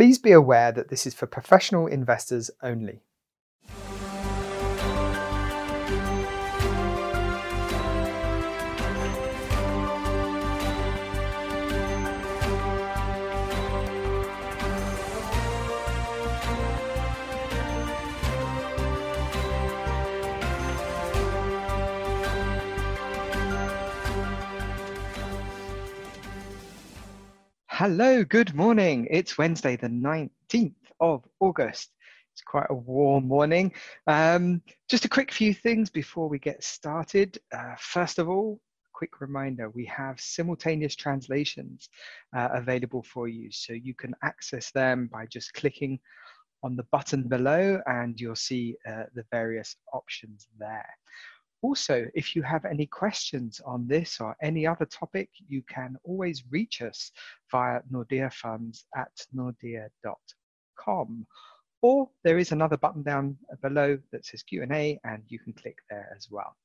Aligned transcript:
Please 0.00 0.16
be 0.16 0.32
aware 0.32 0.72
that 0.72 0.88
this 0.88 1.06
is 1.06 1.12
for 1.12 1.26
professional 1.26 1.86
investors 1.86 2.50
only. 2.62 3.02
Hello, 27.80 28.22
good 28.24 28.54
morning. 28.54 29.08
It's 29.10 29.38
Wednesday, 29.38 29.74
the 29.74 29.88
19th 29.88 30.74
of 31.00 31.24
August. 31.40 31.88
It's 32.30 32.42
quite 32.42 32.66
a 32.68 32.74
warm 32.74 33.26
morning. 33.26 33.72
Um, 34.06 34.60
just 34.90 35.06
a 35.06 35.08
quick 35.08 35.32
few 35.32 35.54
things 35.54 35.88
before 35.88 36.28
we 36.28 36.38
get 36.38 36.62
started. 36.62 37.38
Uh, 37.50 37.76
first 37.78 38.18
of 38.18 38.28
all, 38.28 38.60
quick 38.92 39.22
reminder 39.22 39.70
we 39.70 39.86
have 39.86 40.20
simultaneous 40.20 40.94
translations 40.94 41.88
uh, 42.36 42.50
available 42.52 43.02
for 43.02 43.28
you. 43.28 43.50
So 43.50 43.72
you 43.72 43.94
can 43.94 44.14
access 44.22 44.70
them 44.72 45.08
by 45.10 45.24
just 45.24 45.54
clicking 45.54 46.00
on 46.62 46.76
the 46.76 46.84
button 46.92 47.28
below 47.28 47.80
and 47.86 48.20
you'll 48.20 48.36
see 48.36 48.76
uh, 48.86 49.04
the 49.14 49.24
various 49.32 49.74
options 49.94 50.48
there. 50.58 50.98
Also, 51.62 52.06
if 52.14 52.34
you 52.34 52.42
have 52.42 52.64
any 52.64 52.86
questions 52.86 53.60
on 53.66 53.86
this 53.86 54.18
or 54.20 54.34
any 54.42 54.66
other 54.66 54.86
topic, 54.86 55.28
you 55.48 55.62
can 55.68 55.96
always 56.04 56.42
reach 56.50 56.80
us 56.80 57.12
via 57.50 57.80
Nordea 57.92 58.32
Funds 58.32 58.86
at 58.96 59.12
nordea.com. 59.36 61.26
Or 61.82 62.10
there 62.24 62.38
is 62.38 62.52
another 62.52 62.76
button 62.76 63.02
down 63.02 63.36
below 63.62 63.98
that 64.12 64.24
says 64.24 64.42
Q&A 64.42 64.98
and 65.04 65.22
you 65.28 65.38
can 65.38 65.52
click 65.52 65.76
there 65.88 66.12
as 66.16 66.28
well. 66.30 66.56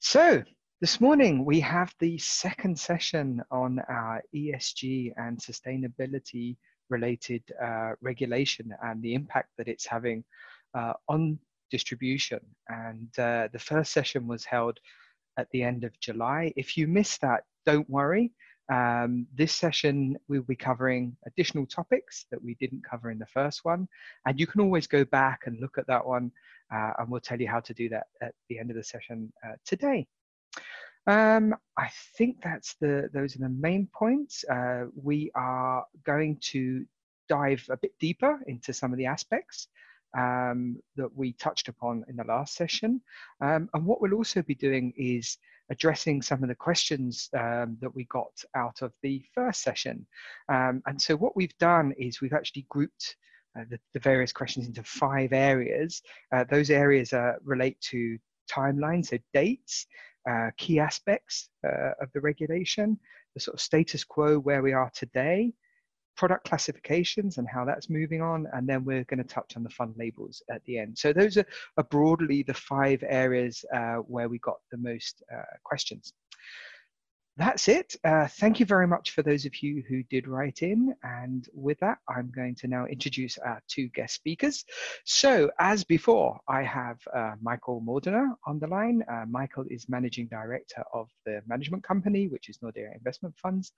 So 0.00 0.42
this 0.80 1.00
morning 1.00 1.44
we 1.44 1.60
have 1.60 1.94
the 2.00 2.18
second 2.18 2.78
session 2.78 3.42
on 3.50 3.80
our 3.88 4.22
ESG 4.34 5.12
and 5.16 5.38
sustainability 5.38 6.56
related 6.90 7.42
uh, 7.62 7.92
regulation 8.00 8.74
and 8.82 9.02
the 9.02 9.14
impact 9.14 9.50
that 9.58 9.68
it's 9.68 9.86
having 9.86 10.24
uh, 10.74 10.94
on 11.08 11.38
distribution. 11.72 12.40
And 12.68 13.10
uh, 13.18 13.48
the 13.52 13.58
first 13.58 13.92
session 13.92 14.28
was 14.28 14.44
held 14.44 14.78
at 15.38 15.48
the 15.50 15.62
end 15.64 15.82
of 15.82 15.98
July. 15.98 16.52
If 16.54 16.76
you 16.76 16.86
missed 16.86 17.22
that, 17.22 17.42
don't 17.66 17.88
worry. 17.90 18.32
Um, 18.72 19.26
this 19.34 19.54
session, 19.54 20.16
we'll 20.28 20.42
be 20.42 20.54
covering 20.54 21.16
additional 21.26 21.66
topics 21.66 22.26
that 22.30 22.42
we 22.42 22.54
didn't 22.60 22.84
cover 22.88 23.10
in 23.10 23.18
the 23.18 23.26
first 23.38 23.64
one. 23.64 23.88
And 24.26 24.38
you 24.38 24.46
can 24.46 24.60
always 24.60 24.86
go 24.86 25.04
back 25.04 25.40
and 25.46 25.60
look 25.60 25.78
at 25.78 25.86
that 25.88 26.06
one, 26.06 26.30
uh, 26.72 26.92
and 26.98 27.08
we'll 27.10 27.20
tell 27.28 27.40
you 27.40 27.48
how 27.48 27.60
to 27.60 27.74
do 27.74 27.88
that 27.88 28.06
at 28.20 28.34
the 28.48 28.58
end 28.58 28.70
of 28.70 28.76
the 28.76 28.84
session 28.84 29.32
uh, 29.44 29.56
today. 29.64 30.06
Um, 31.06 31.56
I 31.76 31.88
think 32.16 32.36
that's 32.42 32.74
the 32.80 33.10
those 33.12 33.34
are 33.34 33.40
the 33.40 33.48
main 33.48 33.88
points. 33.92 34.44
Uh, 34.44 34.84
we 34.94 35.32
are 35.34 35.84
going 36.04 36.38
to 36.52 36.84
dive 37.28 37.64
a 37.70 37.76
bit 37.76 37.92
deeper 37.98 38.40
into 38.46 38.72
some 38.72 38.92
of 38.92 38.98
the 38.98 39.06
aspects 39.06 39.68
um, 40.16 40.78
that 40.96 41.14
we 41.14 41.32
touched 41.34 41.68
upon 41.68 42.04
in 42.08 42.16
the 42.16 42.24
last 42.24 42.54
session. 42.54 43.00
Um, 43.40 43.68
and 43.74 43.86
what 43.86 44.00
we'll 44.00 44.14
also 44.14 44.42
be 44.42 44.54
doing 44.54 44.92
is 44.96 45.38
addressing 45.70 46.22
some 46.22 46.42
of 46.42 46.48
the 46.48 46.54
questions 46.54 47.30
um, 47.38 47.76
that 47.80 47.94
we 47.94 48.04
got 48.04 48.32
out 48.54 48.82
of 48.82 48.92
the 49.02 49.22
first 49.34 49.62
session. 49.62 50.06
Um, 50.48 50.82
and 50.86 51.00
so 51.00 51.16
what 51.16 51.36
we've 51.36 51.56
done 51.58 51.92
is 51.98 52.20
we've 52.20 52.32
actually 52.32 52.66
grouped 52.68 53.16
uh, 53.58 53.64
the, 53.70 53.78
the, 53.92 54.00
various 54.00 54.32
questions 54.32 54.66
into 54.66 54.82
five 54.82 55.32
areas. 55.32 56.02
Uh, 56.34 56.44
those 56.50 56.70
areas 56.70 57.12
uh, 57.12 57.34
relate 57.44 57.78
to 57.80 58.18
timelines, 58.50 59.08
so 59.08 59.18
dates, 59.34 59.86
uh, 60.28 60.50
key 60.56 60.78
aspects 60.78 61.48
uh, 61.66 61.92
of 62.00 62.10
the 62.14 62.20
regulation, 62.20 62.98
the 63.34 63.40
sort 63.40 63.54
of 63.54 63.60
status 63.60 64.04
quo 64.04 64.38
where 64.38 64.62
we 64.62 64.72
are 64.72 64.90
today, 64.94 65.52
product 66.16 66.48
classifications 66.48 67.38
and 67.38 67.48
how 67.48 67.64
that's 67.64 67.90
moving 67.90 68.22
on, 68.22 68.46
and 68.52 68.68
then 68.68 68.84
we're 68.84 69.04
going 69.04 69.18
to 69.18 69.24
touch 69.24 69.56
on 69.56 69.62
the 69.62 69.70
fund 69.70 69.94
labels 69.96 70.42
at 70.50 70.64
the 70.64 70.78
end. 70.78 70.98
So 70.98 71.12
those 71.12 71.36
are, 71.36 71.46
are 71.76 71.84
broadly 71.84 72.42
the 72.42 72.54
five 72.54 73.02
areas 73.08 73.64
uh, 73.74 73.96
where 73.96 74.28
we 74.28 74.38
got 74.38 74.58
the 74.70 74.78
most 74.78 75.22
uh, 75.34 75.42
questions 75.64 76.12
that's 77.38 77.66
it. 77.68 77.96
Uh, 78.04 78.28
thank 78.28 78.60
you 78.60 78.66
very 78.66 78.86
much 78.86 79.12
for 79.12 79.22
those 79.22 79.46
of 79.46 79.62
you 79.62 79.82
who 79.88 80.02
did 80.04 80.28
write 80.28 80.62
in. 80.62 80.94
And 81.02 81.48
with 81.54 81.80
that, 81.80 81.98
I'm 82.06 82.30
going 82.30 82.54
to 82.56 82.68
now 82.68 82.84
introduce 82.84 83.38
our 83.38 83.58
two 83.68 83.88
guest 83.88 84.14
speakers. 84.14 84.64
So, 85.06 85.50
as 85.58 85.82
before, 85.82 86.38
I 86.46 86.62
have 86.62 86.98
uh, 87.14 87.32
Michael 87.40 87.82
Mordiner 87.86 88.34
on 88.46 88.58
the 88.58 88.66
line. 88.66 89.02
Uh, 89.10 89.24
Michael 89.26 89.64
is 89.70 89.88
Managing 89.88 90.26
Director 90.26 90.84
of 90.92 91.08
the 91.24 91.40
management 91.46 91.82
company, 91.82 92.28
which 92.28 92.50
is 92.50 92.58
Nordea 92.58 92.94
Investment 92.94 93.34
Funds 93.38 93.72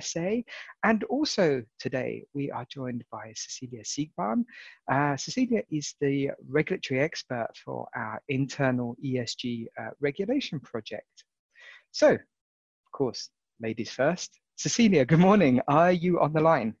SA. 0.00 0.38
And 0.82 1.04
also 1.04 1.62
today, 1.78 2.24
we 2.34 2.50
are 2.50 2.66
joined 2.68 3.04
by 3.12 3.32
Cecilia 3.36 3.84
Siegbahn. 3.84 4.44
Uh, 4.90 5.16
Cecilia 5.16 5.62
is 5.70 5.94
the 6.00 6.30
regulatory 6.48 7.00
expert 7.00 7.50
for 7.64 7.86
our 7.94 8.20
internal 8.28 8.96
ESG 9.04 9.66
uh, 9.80 9.90
regulation 10.00 10.58
project. 10.58 11.22
So, 11.92 12.18
course, 12.96 13.28
ladies 13.60 13.90
first. 13.90 14.40
Cecilia, 14.56 15.04
good 15.04 15.18
morning. 15.18 15.60
Are 15.68 15.92
you 15.92 16.18
on 16.18 16.32
the 16.32 16.40
line? 16.40 16.74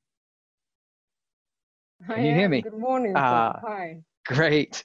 Can 2.08 2.24
you 2.24 2.34
hear 2.34 2.48
me? 2.48 2.62
Good 2.62 2.78
morning. 2.78 3.12
Ah, 3.14 3.60
Hi. 3.62 4.00
Great. 4.26 4.82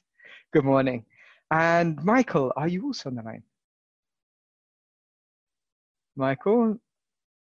Good 0.52 0.66
morning. 0.66 1.06
And 1.50 2.03
Michael, 2.03 2.52
are 2.58 2.68
you 2.68 2.84
also 2.84 3.09
on 3.09 3.16
the 3.16 3.22
line? 3.22 3.44
Michael, 6.18 6.78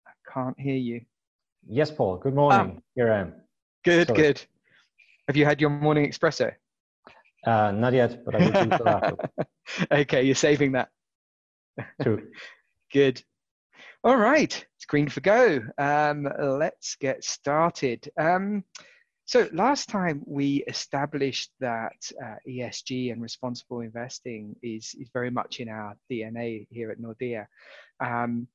I 0.07 0.13
can't 0.33 0.59
hear 0.59 0.77
you. 0.77 1.03
Yes, 1.69 1.91
Paul. 1.91 2.17
Good 2.17 2.35
morning. 2.35 2.77
Ah, 2.79 2.81
Here 2.95 3.13
I 3.13 3.21
am. 3.21 3.35
Good, 3.85 4.09
Sorry. 4.09 4.23
good. 4.23 4.43
Have 5.29 5.37
you 5.37 5.45
had 5.45 5.61
your 5.61 5.71
morning 5.71 6.11
espresso? 6.11 6.53
Uh, 7.47 7.71
not 7.73 7.93
yet, 7.93 8.25
but 8.25 8.35
I 8.35 8.39
will 8.39 8.53
do 8.53 8.71
that. 8.71 9.49
okay, 9.93 10.23
you're 10.23 10.35
saving 10.35 10.73
that. 10.73 10.89
True. 12.03 12.29
good. 12.93 13.23
All 14.05 14.19
right, 14.19 14.67
it's 14.77 14.85
green 14.85 15.09
for 15.09 15.23
go. 15.23 15.63
Um, 15.79 16.29
let's 16.39 16.95
get 16.97 17.25
started. 17.25 18.07
Um, 18.19 18.63
so 19.25 19.49
last 19.55 19.89
time 19.89 20.23
we 20.27 20.63
established 20.69 21.51
that 21.61 21.97
uh, 22.23 22.35
ESG 22.47 23.13
and 23.13 23.23
responsible 23.23 23.81
investing 23.81 24.57
is, 24.63 24.95
is 25.01 25.09
very 25.15 25.31
much 25.31 25.59
in 25.59 25.71
our 25.71 25.95
DNA 26.13 26.67
here 26.71 26.91
at 26.91 26.99
Nordea. 26.99 27.47
Um, 27.99 28.47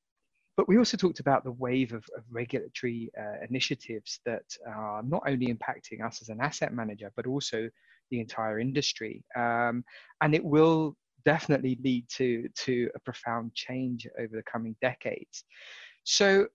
but 0.55 0.67
we 0.67 0.77
also 0.77 0.97
talked 0.97 1.19
about 1.19 1.43
the 1.43 1.53
wave 1.53 1.93
of, 1.93 2.05
of 2.15 2.21
regulatory 2.29 3.09
uh, 3.19 3.43
initiatives 3.49 4.19
that 4.27 4.45
are 4.67 5.01
not 5.01 5.23
only 5.25 5.47
impacting 5.47 6.05
us 6.05 6.21
as 6.21 6.29
an 6.29 6.41
asset 6.41 6.75
manager, 6.75 7.11
but 7.15 7.25
also 7.25 7.71
the 8.11 8.19
entire 8.19 8.59
industry. 8.59 9.23
Um, 9.35 9.83
and 10.21 10.35
it 10.35 10.45
will 10.45 10.95
definitely 11.25 11.77
lead 11.83 12.07
to 12.09 12.47
to 12.55 12.89
a 12.95 12.99
profound 12.99 13.53
change 13.53 14.07
over 14.19 14.35
the 14.35 14.43
coming 14.43 14.75
decades. 14.81 15.43
So 16.03 16.47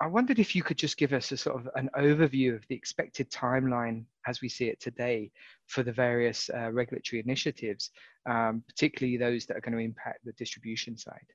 I 0.00 0.06
wondered 0.06 0.38
if 0.40 0.56
you 0.56 0.62
could 0.62 0.78
just 0.78 0.96
give 0.96 1.12
us 1.12 1.30
a 1.30 1.36
sort 1.36 1.60
of 1.60 1.68
an 1.76 1.88
overview 1.96 2.56
of 2.56 2.66
the 2.68 2.74
expected 2.74 3.30
timeline 3.30 4.04
as 4.26 4.40
we 4.40 4.48
see 4.48 4.66
it 4.66 4.80
today 4.80 5.30
for 5.66 5.82
the 5.82 5.92
various 5.92 6.50
uh, 6.50 6.72
regulatory 6.72 7.22
initiatives, 7.22 7.90
um, 8.28 8.64
particularly 8.66 9.16
those 9.16 9.46
that 9.46 9.56
are 9.56 9.60
going 9.60 9.76
to 9.76 9.84
impact 9.84 10.24
the 10.24 10.32
distribution 10.32 10.96
side. 10.96 11.26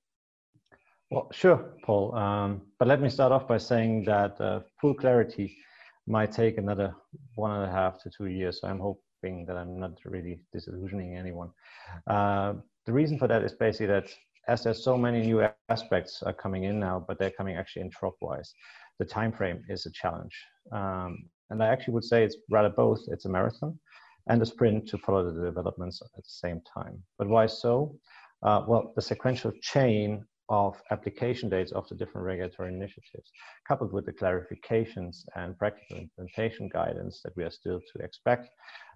Well, 1.09 1.29
sure, 1.31 1.75
Paul. 1.83 2.13
Um, 2.15 2.61
but 2.79 2.89
let 2.89 3.01
me 3.01 3.09
start 3.09 3.31
off 3.31 3.47
by 3.47 3.57
saying 3.57 4.03
that 4.05 4.39
uh, 4.41 4.59
full 4.81 4.93
clarity 4.93 5.57
might 6.05 6.33
take 6.33 6.57
another 6.57 6.93
one 7.35 7.51
and 7.51 7.63
a 7.63 7.73
half 7.73 8.01
to 8.03 8.09
two 8.09 8.25
years. 8.25 8.59
So 8.59 8.67
I'm 8.67 8.79
hope, 8.79 9.01
hoping 9.17 9.45
that 9.45 9.57
I'm 9.57 9.79
not 9.79 9.97
really 10.05 10.39
disillusioning 10.53 11.15
anyone. 11.15 11.49
Uh, 12.07 12.53
the 12.85 12.93
reason 12.93 13.17
for 13.17 13.27
that 13.27 13.43
is 13.43 13.53
basically 13.53 13.87
that 13.87 14.09
as 14.47 14.63
there's 14.63 14.83
so 14.83 14.97
many 14.97 15.21
new 15.21 15.45
aspects 15.69 16.23
are 16.23 16.33
coming 16.33 16.63
in 16.63 16.79
now, 16.79 17.03
but 17.05 17.19
they're 17.19 17.31
coming 17.31 17.57
actually 17.57 17.81
in 17.81 17.89
drop-wise, 17.89 18.53
the 18.97 19.05
time 19.05 19.31
frame 19.31 19.63
is 19.67 19.85
a 19.85 19.91
challenge. 19.91 20.35
Um, 20.71 21.25
and 21.49 21.61
I 21.61 21.67
actually 21.67 21.95
would 21.95 22.05
say 22.05 22.23
it's 22.23 22.37
rather 22.49 22.69
both. 22.69 23.01
It's 23.09 23.25
a 23.25 23.29
marathon 23.29 23.77
and 24.27 24.41
a 24.41 24.45
sprint 24.45 24.87
to 24.89 24.97
follow 24.97 25.29
the 25.29 25.45
developments 25.45 26.01
at 26.01 26.23
the 26.23 26.29
same 26.29 26.61
time. 26.73 27.03
But 27.17 27.27
why 27.27 27.45
so? 27.47 27.95
Uh, 28.41 28.63
well, 28.67 28.93
the 28.95 29.01
sequential 29.01 29.51
chain 29.61 30.25
of 30.49 30.81
application 30.91 31.49
dates 31.49 31.73
of 31.73 31.87
the 31.89 31.95
different 31.95 32.25
regulatory 32.25 32.73
initiatives, 32.73 33.31
coupled 33.67 33.91
with 33.91 34.05
the 34.05 34.13
clarifications 34.13 35.25
and 35.35 35.57
practical 35.57 35.97
implementation 35.97 36.69
guidance 36.69 37.21
that 37.23 37.35
we 37.35 37.43
are 37.43 37.51
still 37.51 37.79
to 37.79 38.03
expect. 38.03 38.49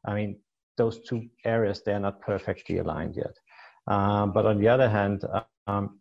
I 0.06 0.14
mean, 0.16 0.40
those 0.78 1.02
two 1.08 1.28
areas, 1.46 1.82
they're 1.84 2.00
not 2.00 2.22
perfectly 2.22 2.78
aligned 2.80 3.16
yet. 3.16 3.36
Um, 3.88 4.32
but 4.32 4.46
on 4.46 4.60
the 4.60 4.68
other 4.68 4.90
hand, 4.90 5.24
um, 5.68 6.00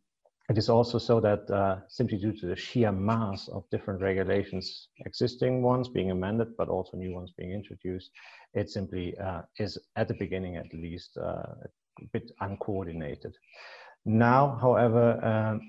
it 0.49 0.59
is 0.59 0.69
also 0.69 0.99
so 0.99 1.21
that 1.21 1.49
uh, 1.51 1.77
simply 1.89 2.19
due 2.19 2.33
to 2.33 2.47
the 2.47 2.57
sheer 2.57 2.91
mass 2.91 3.49
of 3.49 3.69
different 3.71 4.01
regulations, 4.03 4.89
existing 5.07 5.63
ones 5.63 5.89
being 5.89 6.11
amended, 6.11 6.57
but 6.57 6.69
also 6.69 6.97
new 6.97 7.15
ones 7.15 7.33
being 7.37 7.53
introduced, 7.53 8.11
it 8.55 8.69
simply 8.69 9.17
uh, 9.19 9.43
is 9.59 9.79
at 9.97 10.09
the 10.09 10.15
beginning 10.15 10.57
at 10.57 10.73
least 10.75 11.17
uh, 11.19 11.55
a 12.01 12.05
bit 12.13 12.33
uncoordinated. 12.41 13.37
Now, 14.05 14.59
however, 14.61 15.25
um, 15.25 15.61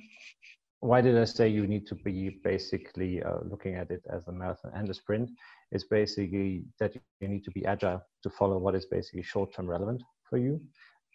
why 0.81 0.99
did 0.99 1.15
I 1.17 1.25
say 1.25 1.47
you 1.47 1.67
need 1.67 1.85
to 1.87 1.95
be 1.95 2.41
basically 2.43 3.21
uh, 3.21 3.37
looking 3.43 3.75
at 3.75 3.91
it 3.91 4.03
as 4.09 4.27
a 4.27 4.31
marathon 4.31 4.71
and 4.73 4.89
a 4.89 4.93
sprint? 4.93 5.29
It's 5.71 5.83
basically 5.83 6.63
that 6.79 6.95
you 7.19 7.27
need 7.27 7.43
to 7.43 7.51
be 7.51 7.65
agile 7.65 8.01
to 8.23 8.29
follow 8.31 8.57
what 8.57 8.75
is 8.75 8.87
basically 8.87 9.21
short-term 9.21 9.67
relevant 9.67 10.01
for 10.27 10.37
you, 10.37 10.59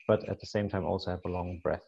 but 0.07 0.27
at 0.29 0.39
the 0.39 0.47
same 0.47 0.69
time 0.71 0.85
also 0.85 1.11
have 1.11 1.25
a 1.27 1.29
long 1.29 1.61
breath. 1.65 1.83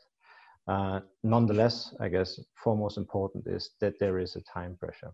Uh, 0.67 1.01
nonetheless, 1.23 1.95
I 2.01 2.09
guess 2.09 2.41
foremost 2.63 2.99
important 2.99 3.47
is 3.47 3.71
that 3.81 3.95
there 4.01 4.19
is 4.19 4.35
a 4.35 4.43
time 4.43 4.77
pressure. 4.77 5.13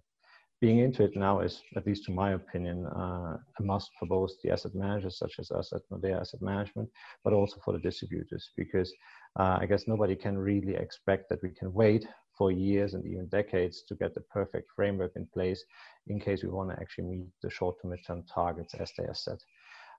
Being 0.62 0.78
into 0.78 1.05
it 1.05 1.14
now 1.14 1.40
is, 1.40 1.61
at 1.76 1.87
least 1.87 2.05
to 2.05 2.12
my 2.12 2.32
opinion, 2.32 2.87
uh, 2.87 3.37
a 3.58 3.62
must 3.62 3.90
for 4.00 4.06
both 4.06 4.31
the 4.43 4.50
asset 4.50 4.75
managers 4.75 5.19
such 5.19 5.34
as 5.38 5.50
us 5.50 5.70
at 5.75 5.82
Nordea 5.93 6.19
Asset 6.19 6.40
Management, 6.40 6.88
but 7.22 7.34
also 7.34 7.58
for 7.62 7.72
the 7.72 7.78
distributors, 7.78 8.50
because 8.56 8.90
uh, 9.38 9.58
I 9.61 9.66
guess 9.66 9.87
nobody 9.87 10.16
can 10.16 10.38
really 10.38 10.75
expect 10.75 11.28
that 11.28 11.43
we 11.43 11.50
can 11.50 11.70
wait 11.75 12.06
for 12.37 12.51
years 12.51 12.95
and 12.95 13.05
even 13.07 13.27
decades 13.27 13.83
to 13.89 13.95
get 13.95 14.15
the 14.15 14.21
perfect 14.21 14.71
framework 14.75 15.13
in 15.17 15.27
place 15.27 15.65
in 16.07 16.21
case 16.21 16.43
we 16.43 16.49
want 16.49 16.71
to 16.71 16.81
actually 16.81 17.05
meet 17.05 17.27
the 17.43 17.51
short 17.51 17.77
to 17.81 17.87
midterm 17.87 18.23
targets 18.33 18.75
as 18.75 18.93
they 18.99 19.05
are 19.05 19.15
set. 19.15 19.39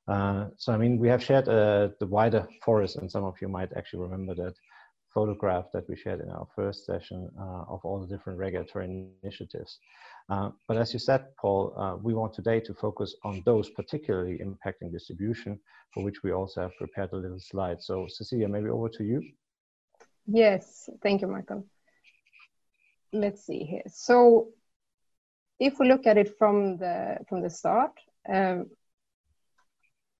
Uh, 0.07 0.47
so, 0.57 0.71
I 0.71 0.77
mean, 0.77 0.99
we 0.99 1.07
have 1.07 1.23
shared 1.23 1.47
uh, 1.47 1.89
the 1.99 2.05
wider 2.05 2.47
forest, 2.63 2.97
and 2.97 3.11
some 3.11 3.23
of 3.23 3.35
you 3.41 3.47
might 3.47 3.71
actually 3.75 4.03
remember 4.03 4.35
that 4.35 4.53
photograph 5.15 5.65
that 5.73 5.87
we 5.89 5.95
shared 5.95 6.19
in 6.19 6.29
our 6.29 6.45
first 6.55 6.85
session 6.85 7.29
uh, 7.39 7.63
of 7.69 7.79
all 7.83 7.99
the 8.01 8.07
different 8.07 8.37
regulatory 8.37 9.09
initiatives. 9.23 9.79
Uh, 10.29 10.49
but 10.67 10.77
as 10.77 10.91
you 10.93 10.99
said, 10.99 11.25
Paul, 11.39 11.73
uh, 11.77 11.95
we 12.03 12.13
want 12.13 12.33
today 12.33 12.59
to 12.59 12.73
focus 12.73 13.15
on 13.23 13.41
those 13.45 13.69
particularly 13.69 14.39
impacting 14.39 14.91
distribution, 14.91 15.57
for 15.93 16.03
which 16.03 16.21
we 16.23 16.31
also 16.33 16.61
have 16.61 16.75
prepared 16.77 17.11
a 17.13 17.15
little 17.15 17.39
slide. 17.39 17.81
So 17.81 18.05
Cecilia, 18.09 18.47
maybe 18.49 18.69
over 18.69 18.89
to 18.89 19.03
you. 19.03 19.23
Yes, 20.27 20.89
thank 21.01 21.21
you, 21.21 21.27
Michael. 21.27 21.65
Let's 23.15 23.45
see 23.45 23.63
here. 23.63 23.83
So 23.87 24.49
if 25.59 25.79
we 25.79 25.87
look 25.87 26.05
at 26.05 26.17
it 26.17 26.37
from 26.37 26.77
the 26.77 27.17
from 27.29 27.41
the 27.41 27.49
start, 27.49 27.91
um, 28.27 28.69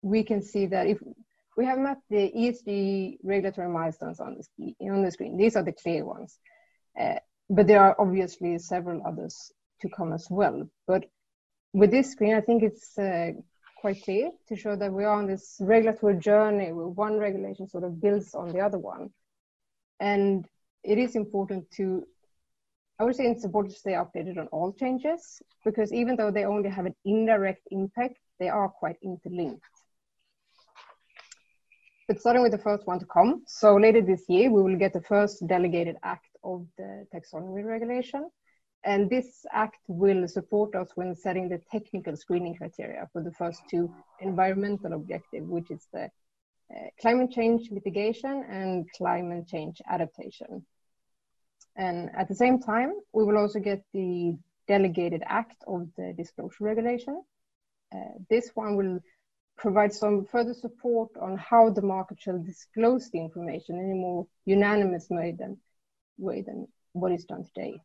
we 0.02 0.24
can 0.24 0.42
see 0.42 0.68
that 0.68 0.88
if 0.88 1.00
we 1.58 1.66
have 1.66 1.80
met 1.80 1.98
the 2.10 2.32
ESG 2.36 3.18
regulatory 3.24 3.70
milestones 3.70 4.20
on 4.20 4.38
the, 4.58 4.76
on 4.90 5.04
the 5.04 5.12
screen. 5.12 5.38
These 5.38 5.56
are 5.56 5.64
the 5.64 5.72
clear 5.72 6.06
ones. 6.06 6.38
Uh, 7.00 7.20
but 7.50 7.68
there 7.68 7.82
are 7.82 7.96
obviously 8.00 8.58
several 8.58 9.02
others 9.06 9.52
to 9.82 9.90
come 9.90 10.14
as 10.14 10.28
well. 10.30 10.70
But 10.88 11.06
with 11.74 11.92
this 11.92 12.12
screen, 12.12 12.36
I 12.36 12.42
think 12.42 12.64
it's 12.64 12.98
uh, 12.98 13.32
quite 13.80 14.04
clear 14.04 14.32
to 14.48 14.56
show 14.56 14.76
that 14.76 14.92
we 14.92 15.04
are 15.04 15.18
on 15.18 15.28
this 15.28 15.58
regulatory 15.60 16.18
journey 16.18 16.72
where 16.72 16.88
one 16.88 17.18
regulation 17.18 17.68
sort 17.68 17.84
of 17.84 18.02
builds 18.02 18.34
on 18.34 18.50
the 18.50 18.60
other 18.60 18.80
one. 18.80 19.12
And 20.00 20.48
it 20.84 20.98
is 20.98 21.16
important 21.16 21.72
to, 21.72 22.06
I 22.98 23.04
would 23.04 23.16
say 23.16 23.26
it's 23.26 23.44
important 23.44 23.74
to 23.74 23.80
stay 23.80 23.92
updated 23.92 24.38
on 24.38 24.48
all 24.48 24.72
changes 24.72 25.42
because 25.66 25.92
even 25.92 26.16
though 26.16 26.32
they 26.32 26.46
only 26.46 26.70
have 26.70 26.86
an 26.86 26.96
indirect 27.04 27.68
impact, 27.72 28.18
they 28.40 28.48
are 28.48 28.70
quite 28.70 28.96
interlinked. 29.04 29.64
But 32.08 32.20
starting 32.20 32.44
with 32.44 32.52
the 32.52 32.60
first 32.60 32.88
one 32.88 33.00
to 33.00 33.06
come. 33.06 33.44
So 33.48 33.76
later 33.76 34.02
this 34.02 34.24
year, 34.30 34.50
we 34.52 34.62
will 34.62 34.78
get 34.78 34.94
the 34.94 35.02
first 35.02 35.46
delegated 35.48 35.98
act 36.04 36.30
of 36.44 36.68
the 36.78 37.06
taxonomy 37.14 37.66
regulation. 37.66 38.30
And 38.86 39.10
this 39.10 39.46
act 39.52 39.80
will 39.88 40.28
support 40.28 40.76
us 40.76 40.90
when 40.94 41.16
setting 41.16 41.50
the 41.50 41.60
technical 41.72 42.16
screening 42.16 42.56
criteria 42.56 43.10
for 43.12 43.24
the 43.24 43.32
first 43.32 43.64
two 43.68 43.92
environmental 44.22 44.94
objective, 44.94 45.44
which 45.44 45.72
is 45.72 45.88
the 45.92 46.04
uh, 46.04 46.90
climate 47.02 47.32
change 47.32 47.72
mitigation 47.72 48.46
and 48.48 48.86
climate 48.96 49.48
change 49.48 49.82
adaptation. 49.90 50.64
And 51.76 52.10
at 52.16 52.28
the 52.28 52.36
same 52.36 52.62
time, 52.62 52.94
we 53.14 53.24
will 53.24 53.38
also 53.38 53.60
get 53.60 53.84
the 53.94 54.38
delegated 54.68 55.24
act 55.26 55.64
of 55.68 55.90
the 55.98 56.14
disclosure 56.18 56.64
regulation. 56.64 57.22
Uh, 57.94 58.18
this 58.30 58.52
one 58.54 58.76
will 58.76 59.00
provide 59.58 59.94
some 59.94 60.26
further 60.26 60.54
support 60.54 61.10
on 61.22 61.38
how 61.38 61.70
the 61.70 61.82
market 61.82 62.20
shall 62.20 62.40
disclose 62.40 63.10
the 63.10 63.20
information 63.20 63.78
in 63.80 63.92
a 63.92 63.96
more 63.96 64.28
unanimous 64.46 65.08
way 65.10 65.36
than, 65.38 65.58
way 66.18 66.42
than 66.42 66.68
what 66.94 67.12
is 67.12 67.26
done 67.26 67.44
today. 67.44 67.80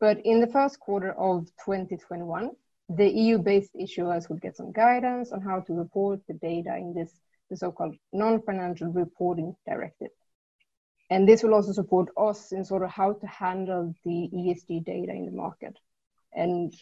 But 0.00 0.18
in 0.24 0.40
the 0.40 0.46
first 0.48 0.80
quarter 0.80 1.12
of 1.12 1.46
2021, 1.64 2.50
the 2.88 3.08
EU-based 3.08 3.74
issuers 3.74 4.28
will 4.28 4.36
get 4.36 4.56
some 4.56 4.72
guidance 4.72 5.32
on 5.32 5.40
how 5.40 5.60
to 5.60 5.72
report 5.72 6.20
the 6.28 6.34
data 6.34 6.76
in 6.76 6.92
this 6.94 7.10
the 7.50 7.56
so-called 7.56 7.94
non-financial 8.12 8.88
reporting 8.88 9.54
directive. 9.66 10.08
And 11.14 11.28
this 11.28 11.44
will 11.44 11.54
also 11.54 11.70
support 11.70 12.08
us 12.16 12.50
in 12.50 12.64
sort 12.64 12.82
of 12.82 12.90
how 12.90 13.12
to 13.12 13.26
handle 13.28 13.94
the 14.04 14.28
ESG 14.34 14.84
data 14.84 15.12
in 15.12 15.26
the 15.26 15.30
market. 15.30 15.78
And 16.32 16.74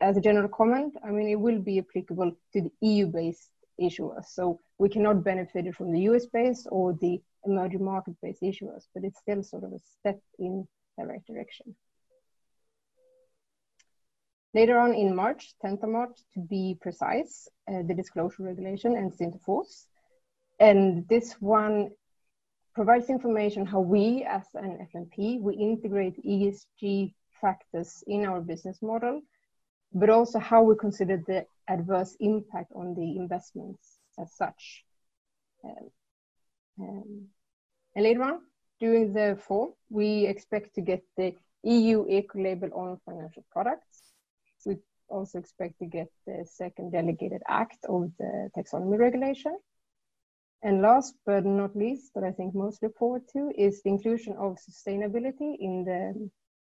as 0.00 0.16
a 0.16 0.20
general 0.22 0.48
comment, 0.48 0.96
I 1.04 1.10
mean, 1.10 1.28
it 1.28 1.38
will 1.38 1.58
be 1.58 1.78
applicable 1.78 2.32
to 2.54 2.60
the 2.62 2.72
EU-based 2.80 3.50
issuers. 3.78 4.24
So 4.28 4.60
we 4.78 4.88
cannot 4.88 5.22
benefit 5.22 5.74
from 5.74 5.92
the 5.92 6.00
US-based 6.08 6.68
or 6.72 6.96
the 7.02 7.20
emerging 7.44 7.84
market-based 7.84 8.40
issuers, 8.40 8.84
but 8.94 9.04
it's 9.04 9.18
still 9.18 9.42
sort 9.42 9.64
of 9.64 9.74
a 9.74 9.78
step 9.98 10.18
in 10.38 10.66
the 10.96 11.04
right 11.04 11.26
direction. 11.26 11.76
Later 14.54 14.78
on 14.78 14.94
in 14.94 15.14
March, 15.14 15.52
10th 15.62 15.82
of 15.82 15.90
March, 15.90 16.18
to 16.32 16.40
be 16.40 16.78
precise, 16.80 17.46
uh, 17.68 17.82
the 17.82 17.92
disclosure 17.92 18.42
regulation 18.42 18.96
enters 18.96 19.20
into 19.20 19.38
force. 19.40 19.86
And 20.58 21.06
this 21.08 21.34
one 21.40 21.90
provides 22.74 23.10
information 23.10 23.66
how 23.66 23.80
we 23.80 24.24
as 24.28 24.46
an 24.54 24.86
FMP, 24.94 25.40
we 25.40 25.54
integrate 25.54 26.24
ESG 26.24 27.12
factors 27.40 28.04
in 28.06 28.26
our 28.26 28.40
business 28.40 28.80
model 28.82 29.22
but 29.92 30.10
also 30.10 30.38
how 30.38 30.62
we 30.62 30.76
consider 30.76 31.22
the 31.26 31.44
adverse 31.68 32.16
impact 32.20 32.72
on 32.74 32.94
the 32.94 33.16
investments 33.16 33.98
as 34.18 34.32
such. 34.34 34.84
Um, 35.64 35.90
um, 36.80 37.26
and 37.94 38.04
later 38.04 38.22
on, 38.22 38.40
during 38.78 39.12
the 39.12 39.38
fall, 39.46 39.76
we 39.90 40.26
expect 40.26 40.74
to 40.76 40.80
get 40.80 41.02
the 41.16 41.34
EU 41.64 42.06
eco 42.08 42.40
label 42.40 42.70
on 42.74 42.98
financial 43.04 43.44
products. 43.50 44.02
We 44.64 44.76
also 45.08 45.38
expect 45.38 45.78
to 45.80 45.86
get 45.86 46.08
the 46.26 46.46
second 46.48 46.92
delegated 46.92 47.42
act 47.46 47.84
of 47.88 48.12
the 48.18 48.50
taxonomy 48.56 48.98
regulation. 48.98 49.58
And 50.62 50.82
last 50.82 51.14
but 51.24 51.44
not 51.46 51.74
least, 51.74 52.12
that 52.14 52.24
I 52.24 52.32
think 52.32 52.54
most 52.54 52.82
look 52.82 52.96
forward 52.98 53.22
to 53.32 53.50
is 53.56 53.82
the 53.82 53.90
inclusion 53.90 54.34
of 54.36 54.58
sustainability 54.58 55.56
in 55.58 55.84
the 55.84 56.30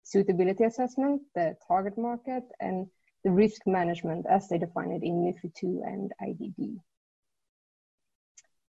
suitability 0.03 0.65
assessment, 0.65 1.23
the 1.35 1.57
target 1.67 1.97
market, 1.97 2.45
and 2.61 2.87
the 3.25 3.31
risk 3.31 3.63
management 3.67 4.27
as 4.29 4.49
they 4.49 4.59
define 4.59 4.93
it 4.93 5.03
in 5.03 5.25
MIFID 5.25 5.53
II 5.63 5.81
and 5.85 6.13
IDD. 6.23 6.79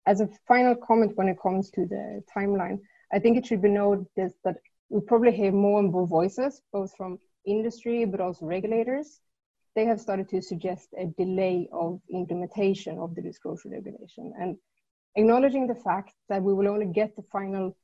As 0.06 0.20
a 0.20 0.28
final 0.46 0.74
comment 0.74 1.12
when 1.16 1.28
it 1.28 1.38
comes 1.40 1.70
to 1.70 1.86
the 1.86 2.22
timeline, 2.34 2.78
I 3.12 3.18
think 3.18 3.36
it 3.36 3.46
should 3.46 3.62
be 3.62 3.68
noted 3.68 4.06
that 4.44 4.56
we 4.90 5.00
probably 5.00 5.32
hear 5.32 5.52
more 5.52 5.80
and 5.80 5.92
more 5.92 6.06
voices, 6.06 6.62
both 6.72 6.94
from 6.96 7.18
industry 7.46 8.04
but 8.04 8.20
also 8.20 8.46
regulators. 8.46 9.20
They 9.74 9.84
have 9.84 10.00
started 10.00 10.28
to 10.30 10.42
suggest 10.42 10.88
a 10.98 11.06
delay 11.06 11.68
of 11.72 12.00
implementation 12.10 12.98
of 12.98 13.14
the 13.14 13.22
disclosure 13.22 13.68
regulation. 13.68 14.32
And 14.38 14.56
acknowledging 15.18 15.66
the 15.66 15.74
fact 15.74 16.14
that 16.28 16.42
we 16.42 16.54
will 16.54 16.68
only 16.68 16.86
get 16.86 17.16
the 17.16 17.24
final 17.32 17.76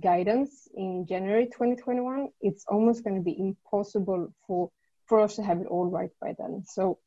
guidance 0.00 0.68
in 0.74 1.06
January 1.08 1.46
2021, 1.46 2.28
it's 2.40 2.64
almost 2.68 3.04
going 3.04 3.16
to 3.16 3.22
be 3.22 3.36
impossible 3.38 4.32
for 4.46 4.70
for 5.06 5.20
us 5.20 5.36
to 5.36 5.42
have 5.42 5.60
it 5.60 5.66
all 5.66 5.86
right 5.86 6.10
by 6.20 6.34
then. 6.38 6.62
So 6.66 6.98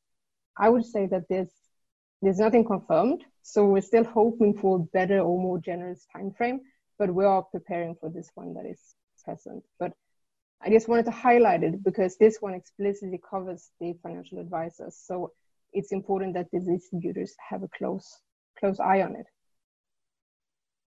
I 0.58 0.70
would 0.70 0.86
say 0.86 1.08
that 1.08 1.24
there's 1.30 1.54
there's 2.22 2.40
nothing 2.40 2.66
confirmed. 2.66 3.24
So 3.42 3.66
we're 3.66 3.82
still 3.82 4.04
hoping 4.04 4.58
for 4.58 4.78
a 4.78 4.88
better 4.98 5.20
or 5.20 5.42
more 5.42 5.60
generous 5.60 6.06
time 6.14 6.32
frame, 6.32 6.62
but 6.98 7.14
we 7.14 7.26
are 7.26 7.44
preparing 7.44 7.96
for 8.00 8.10
this 8.10 8.30
one 8.36 8.54
that 8.56 8.66
is 8.66 8.82
present. 9.24 9.64
But 9.80 9.94
I 10.62 10.70
just 10.70 10.88
wanted 10.88 11.06
to 11.06 11.12
highlight 11.12 11.64
it 11.64 11.84
because 11.84 12.18
this 12.18 12.38
one 12.40 12.54
explicitly 12.54 13.20
covers 13.30 13.70
the 13.80 13.94
financial 14.02 14.40
advisors. 14.40 14.96
So 15.06 15.32
it's 15.74 15.92
important 15.92 16.34
that 16.36 16.50
the 16.52 16.60
distributors 16.60 17.36
have 17.50 17.64
a 17.64 17.70
close 17.78 18.08
close 18.60 18.80
eye 18.80 19.02
on 19.02 19.16
it. 19.16 19.28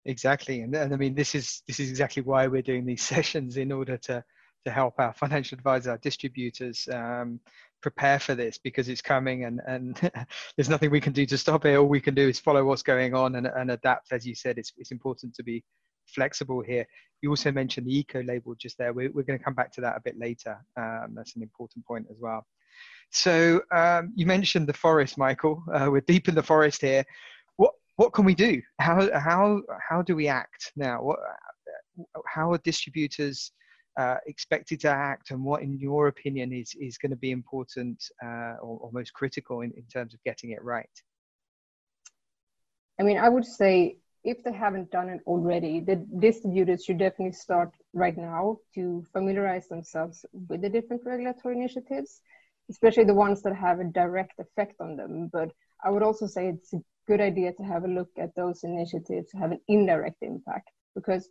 Exactly, 0.06 0.60
and, 0.60 0.74
and 0.74 0.92
I 0.92 0.96
mean 0.96 1.14
this 1.14 1.34
is 1.34 1.62
this 1.66 1.80
is 1.80 1.88
exactly 1.90 2.22
why 2.22 2.46
we're 2.46 2.62
doing 2.62 2.84
these 2.84 3.02
sessions 3.14 3.56
in 3.56 3.72
order 3.72 3.96
to 3.98 4.24
to 4.64 4.70
help 4.70 4.94
our 4.98 5.12
financial 5.12 5.56
advisors, 5.56 5.88
our 5.88 5.98
distributors 5.98 6.88
um, 6.92 7.38
prepare 7.82 8.18
for 8.18 8.34
this 8.34 8.58
because 8.58 8.88
it's 8.88 9.02
coming 9.02 9.44
and, 9.44 9.60
and 9.66 10.10
there's 10.56 10.70
nothing 10.70 10.90
we 10.90 11.00
can 11.00 11.12
do 11.12 11.26
to 11.26 11.36
stop 11.36 11.66
it. 11.66 11.76
All 11.76 11.86
we 11.86 12.00
can 12.00 12.14
do 12.14 12.28
is 12.28 12.40
follow 12.40 12.64
what's 12.64 12.82
going 12.82 13.14
on 13.14 13.36
and, 13.36 13.46
and 13.46 13.70
adapt. 13.70 14.12
As 14.12 14.26
you 14.26 14.34
said, 14.34 14.58
it's, 14.58 14.72
it's 14.78 14.90
important 14.90 15.34
to 15.34 15.42
be 15.42 15.62
flexible 16.06 16.62
here. 16.62 16.86
You 17.20 17.30
also 17.30 17.52
mentioned 17.52 17.86
the 17.86 17.98
eco 17.98 18.22
label 18.22 18.54
just 18.54 18.78
there. 18.78 18.92
We're, 18.92 19.10
we're 19.12 19.22
going 19.22 19.38
to 19.38 19.44
come 19.44 19.54
back 19.54 19.70
to 19.72 19.80
that 19.82 19.96
a 19.96 20.00
bit 20.02 20.18
later. 20.18 20.58
Um, 20.78 21.12
that's 21.14 21.36
an 21.36 21.42
important 21.42 21.84
point 21.86 22.06
as 22.10 22.16
well. 22.18 22.46
So 23.10 23.60
um, 23.70 24.12
you 24.16 24.26
mentioned 24.26 24.66
the 24.66 24.72
forest, 24.72 25.18
Michael. 25.18 25.62
Uh, 25.72 25.88
we're 25.90 26.00
deep 26.00 26.28
in 26.28 26.34
the 26.34 26.42
forest 26.42 26.80
here. 26.80 27.04
What 27.96 28.12
can 28.12 28.24
we 28.24 28.34
do? 28.34 28.60
How 28.80 29.08
how 29.18 29.62
how 29.88 30.02
do 30.02 30.16
we 30.16 30.28
act 30.28 30.72
now? 30.76 31.02
What 31.02 31.18
how 32.26 32.52
are 32.52 32.58
distributors 32.58 33.52
uh, 33.96 34.16
expected 34.26 34.80
to 34.80 34.88
act, 34.88 35.30
and 35.30 35.44
what, 35.44 35.62
in 35.62 35.78
your 35.78 36.08
opinion, 36.08 36.52
is 36.52 36.74
is 36.80 36.98
going 36.98 37.10
to 37.10 37.16
be 37.16 37.30
important 37.30 38.02
uh, 38.24 38.56
or, 38.60 38.78
or, 38.80 38.90
most 38.92 39.12
critical 39.12 39.60
in, 39.60 39.70
in 39.76 39.84
terms 39.84 40.14
of 40.14 40.22
getting 40.24 40.50
it 40.50 40.62
right? 40.64 40.90
I 42.98 43.04
mean, 43.04 43.18
I 43.18 43.28
would 43.28 43.44
say 43.44 43.98
if 44.24 44.42
they 44.42 44.52
haven't 44.52 44.90
done 44.90 45.08
it 45.08 45.20
already, 45.26 45.80
the 45.80 45.96
distributors 46.18 46.84
should 46.84 46.98
definitely 46.98 47.32
start 47.32 47.72
right 47.92 48.16
now 48.16 48.58
to 48.74 49.04
familiarize 49.12 49.68
themselves 49.68 50.24
with 50.48 50.62
the 50.62 50.68
different 50.68 51.02
regulatory 51.04 51.56
initiatives, 51.56 52.20
especially 52.70 53.04
the 53.04 53.14
ones 53.14 53.42
that 53.42 53.54
have 53.54 53.80
a 53.80 53.84
direct 53.84 54.38
effect 54.40 54.80
on 54.80 54.96
them. 54.96 55.28
But 55.32 55.52
I 55.84 55.90
would 55.90 56.02
also 56.02 56.26
say 56.26 56.48
it's 56.48 56.74
good 57.06 57.20
idea 57.20 57.52
to 57.52 57.62
have 57.62 57.84
a 57.84 57.88
look 57.88 58.10
at 58.18 58.34
those 58.34 58.64
initiatives 58.64 59.30
have 59.32 59.52
an 59.52 59.60
indirect 59.68 60.22
impact 60.22 60.70
because 60.94 61.28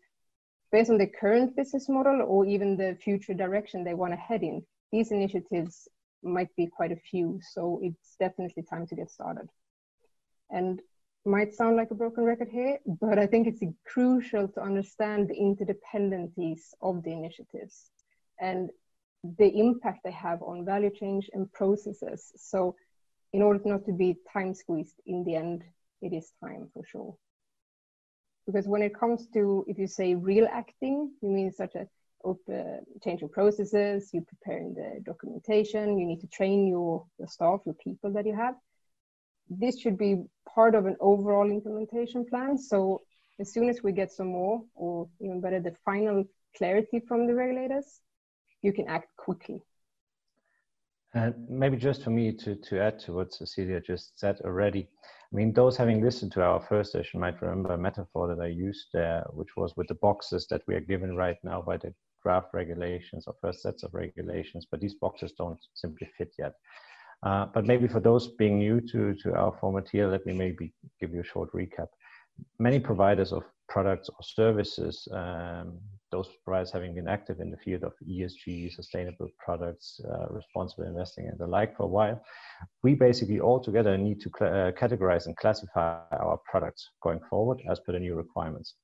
based 0.72 0.90
on 0.90 0.98
the 0.98 1.08
current 1.08 1.56
business 1.56 1.88
model 1.88 2.22
or 2.28 2.46
even 2.46 2.76
the 2.76 2.98
future 3.02 3.34
direction 3.34 3.84
they 3.84 3.94
want 3.94 4.12
to 4.12 4.18
head 4.18 4.44
in, 4.44 4.62
these 4.92 5.12
initiatives 5.12 5.88
might 6.24 6.54
be 6.56 6.68
quite 6.68 6.92
a 6.92 6.96
few. 6.96 7.40
So 7.52 7.80
it's 7.84 8.16
definitely 8.20 8.64
time 8.64 8.88
to 8.88 8.96
get 8.96 9.12
started. 9.12 9.48
And 10.50 10.82
might 11.26 11.54
sound 11.54 11.78
like 11.78 11.92
a 11.92 11.96
broken 11.96 12.24
record 12.24 12.50
here, 12.52 12.80
but 12.86 13.18
I 13.18 13.28
think 13.28 13.48
it's 13.48 13.64
crucial 13.86 14.48
to 14.50 14.62
understand 14.62 15.30
the 15.30 15.36
interdependencies 15.36 16.74
of 16.82 17.04
the 17.04 17.12
initiatives 17.12 17.92
and 18.42 18.70
the 19.24 19.48
impact 19.58 20.00
they 20.04 20.12
have 20.12 20.42
on 20.42 20.66
value 20.66 20.92
change 20.94 21.30
and 21.34 21.52
processes. 21.54 22.32
So 22.36 22.76
in 23.34 23.42
order 23.42 23.60
not 23.66 23.86
to 23.86 23.92
be 23.92 24.16
time 24.32 24.54
squeezed 24.54 25.02
in 25.06 25.24
the 25.24 25.36
end, 25.36 25.64
it 26.02 26.14
is 26.14 26.32
time 26.40 26.70
for 26.74 26.84
sure. 26.86 27.16
Because 28.46 28.68
when 28.68 28.82
it 28.82 28.98
comes 28.98 29.28
to 29.34 29.66
if 29.68 29.78
you 29.78 29.88
say 29.88 30.16
real 30.16 30.48
acting 30.52 31.12
you 31.22 31.30
mean 31.30 31.52
such 31.52 31.76
a 31.76 31.88
uh, 32.26 32.80
changing 33.04 33.28
processes 33.28 34.10
you're 34.14 34.24
preparing 34.24 34.74
the 34.74 35.02
documentation 35.04 35.98
you 36.00 36.06
need 36.06 36.22
to 36.22 36.28
train 36.28 36.68
your, 36.68 37.06
your 37.20 37.28
staff 37.28 37.60
your 37.66 37.76
people 37.76 38.12
that 38.14 38.26
you 38.26 38.36
have. 38.36 38.56
This 39.50 39.80
should 39.80 39.98
be 39.98 40.24
part 40.48 40.74
of 40.74 40.86
an 40.86 40.96
overall 41.02 41.50
implementation 41.50 42.26
plan. 42.26 42.58
So 42.58 43.02
as 43.40 43.52
soon 43.52 43.70
as 43.70 43.84
we 43.84 43.92
get 43.92 44.12
some 44.12 44.28
more 44.28 44.64
or 44.76 45.10
even 45.20 45.42
better 45.42 45.60
the 45.60 45.76
final 45.84 46.24
clarity 46.58 47.02
from 47.08 47.28
the 47.28 47.34
regulators 47.34 48.00
you 48.62 48.72
can 48.72 48.88
act 48.88 49.08
quickly 49.18 49.62
and 51.14 51.34
maybe 51.48 51.78
just 51.78 52.04
for 52.04 52.10
me 52.10 52.32
to, 52.32 52.56
to 52.56 52.80
add 52.82 53.00
to 53.00 53.14
what 53.14 53.34
Cecilia 53.34 53.80
just 53.80 54.20
said 54.20 54.40
already, 54.44 54.88
I 55.32 55.36
mean, 55.36 55.54
those 55.54 55.78
having 55.78 56.04
listened 56.04 56.32
to 56.34 56.44
our 56.44 56.60
first 56.60 56.92
session 56.92 57.20
might 57.20 57.42
remember 57.42 57.74
a 57.74 57.78
metaphor 57.78 58.28
that 58.28 58.42
I 58.42 58.48
used 58.48 58.88
there, 58.94 59.24
which 59.32 59.56
was 59.58 59.76
with 59.76 59.88
the 59.88 59.96
boxes 59.96 60.48
that 60.50 60.62
we 60.68 60.76
are 60.76 60.80
given 60.82 61.16
right 61.16 61.38
now 61.44 61.62
by 61.62 61.78
the 61.78 61.94
draft 62.22 62.48
regulations 62.54 63.26
or 63.28 63.36
first 63.42 63.62
sets 63.62 63.84
of 63.84 63.94
regulations, 63.94 64.66
but 64.70 64.80
these 64.80 64.96
boxes 64.96 65.34
don't 65.38 65.60
simply 65.74 66.10
fit 66.18 66.34
yet. 66.38 66.54
Uh, 67.24 67.46
but 67.54 67.66
maybe 67.66 67.88
for 67.88 68.00
those 68.00 68.28
being 68.28 68.60
new 68.60 68.82
to, 68.82 69.14
to 69.16 69.34
our 69.34 69.56
format 69.60 69.88
here, 69.90 70.08
let 70.08 70.26
me 70.26 70.34
maybe 70.34 70.74
give 71.00 71.14
you 71.14 71.22
a 71.22 71.26
short 71.26 71.52
recap. 71.54 71.88
Many 72.60 72.80
providers 72.80 73.32
of 73.32 73.44
products 73.70 74.10
or 74.10 74.18
services, 74.22 75.08
um, 75.12 75.80
those 76.14 76.30
providers 76.46 76.72
having 76.72 76.94
been 76.94 77.08
active 77.08 77.40
in 77.40 77.50
the 77.50 77.58
field 77.58 77.84
of 77.84 77.94
ESG, 78.08 78.72
sustainable 78.72 79.28
products, 79.44 80.00
uh, 80.08 80.28
responsible 80.30 80.86
investing, 80.86 81.28
and 81.28 81.40
the 81.40 81.48
like 81.48 81.76
for 81.76 81.84
a 81.84 81.94
while, 81.98 82.22
we 82.84 82.94
basically 82.94 83.40
all 83.40 83.60
together 83.60 83.98
need 83.98 84.22
to 84.22 84.30
uh, 84.30 84.72
categorize 84.84 85.26
and 85.26 85.36
classify 85.38 85.98
our 86.12 86.40
products 86.50 86.88
going 87.02 87.20
forward 87.30 87.60
as 87.70 87.80
per 87.80 87.94
the 87.94 88.00
new 88.00 88.16
requirements. 88.16 88.76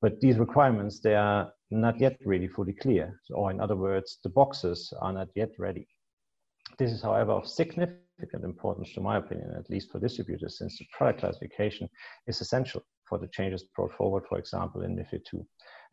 But 0.00 0.18
these 0.20 0.38
requirements, 0.38 1.00
they 1.00 1.14
are 1.14 1.52
not 1.70 2.00
yet 2.00 2.16
really 2.24 2.48
fully 2.48 2.72
clear. 2.72 3.20
So, 3.24 3.34
or 3.34 3.50
in 3.50 3.60
other 3.60 3.76
words, 3.76 4.18
the 4.24 4.30
boxes 4.30 4.92
are 5.02 5.12
not 5.12 5.28
yet 5.36 5.50
ready. 5.58 5.86
This 6.78 6.90
is, 6.90 7.02
however, 7.02 7.32
of 7.32 7.46
significant 7.46 8.44
importance, 8.44 8.94
to 8.94 9.02
my 9.02 9.18
opinion, 9.18 9.52
at 9.58 9.68
least 9.68 9.92
for 9.92 10.00
distributors, 10.00 10.56
since 10.56 10.78
the 10.78 10.86
product 10.96 11.20
classification 11.20 11.86
is 12.26 12.40
essential 12.40 12.82
for 13.08 13.18
the 13.18 13.28
changes 13.28 13.62
brought 13.76 13.92
forward, 13.92 14.24
for 14.26 14.38
example, 14.38 14.80
in 14.82 14.96
MIFID 14.96 15.20
II. 15.34 15.40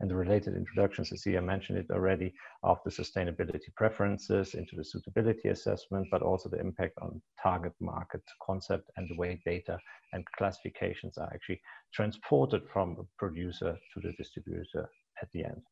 And 0.00 0.10
the 0.10 0.16
related 0.16 0.56
introductions, 0.56 1.10
Cecilia 1.10 1.42
mentioned 1.42 1.78
it 1.78 1.90
already, 1.90 2.32
of 2.62 2.78
the 2.84 2.90
sustainability 2.90 3.74
preferences 3.76 4.54
into 4.54 4.74
the 4.74 4.84
suitability 4.84 5.48
assessment, 5.48 6.08
but 6.10 6.22
also 6.22 6.48
the 6.48 6.58
impact 6.58 6.94
on 7.02 7.20
target 7.42 7.74
market 7.80 8.22
concept 8.42 8.90
and 8.96 9.08
the 9.08 9.16
way 9.16 9.40
data 9.44 9.78
and 10.12 10.24
classifications 10.38 11.18
are 11.18 11.30
actually 11.32 11.60
transported 11.92 12.62
from 12.72 12.96
a 12.98 13.04
producer 13.18 13.78
to 13.92 14.00
the 14.00 14.12
distributor 14.16 14.88
at 15.20 15.30
the 15.32 15.44
end. 15.44 15.62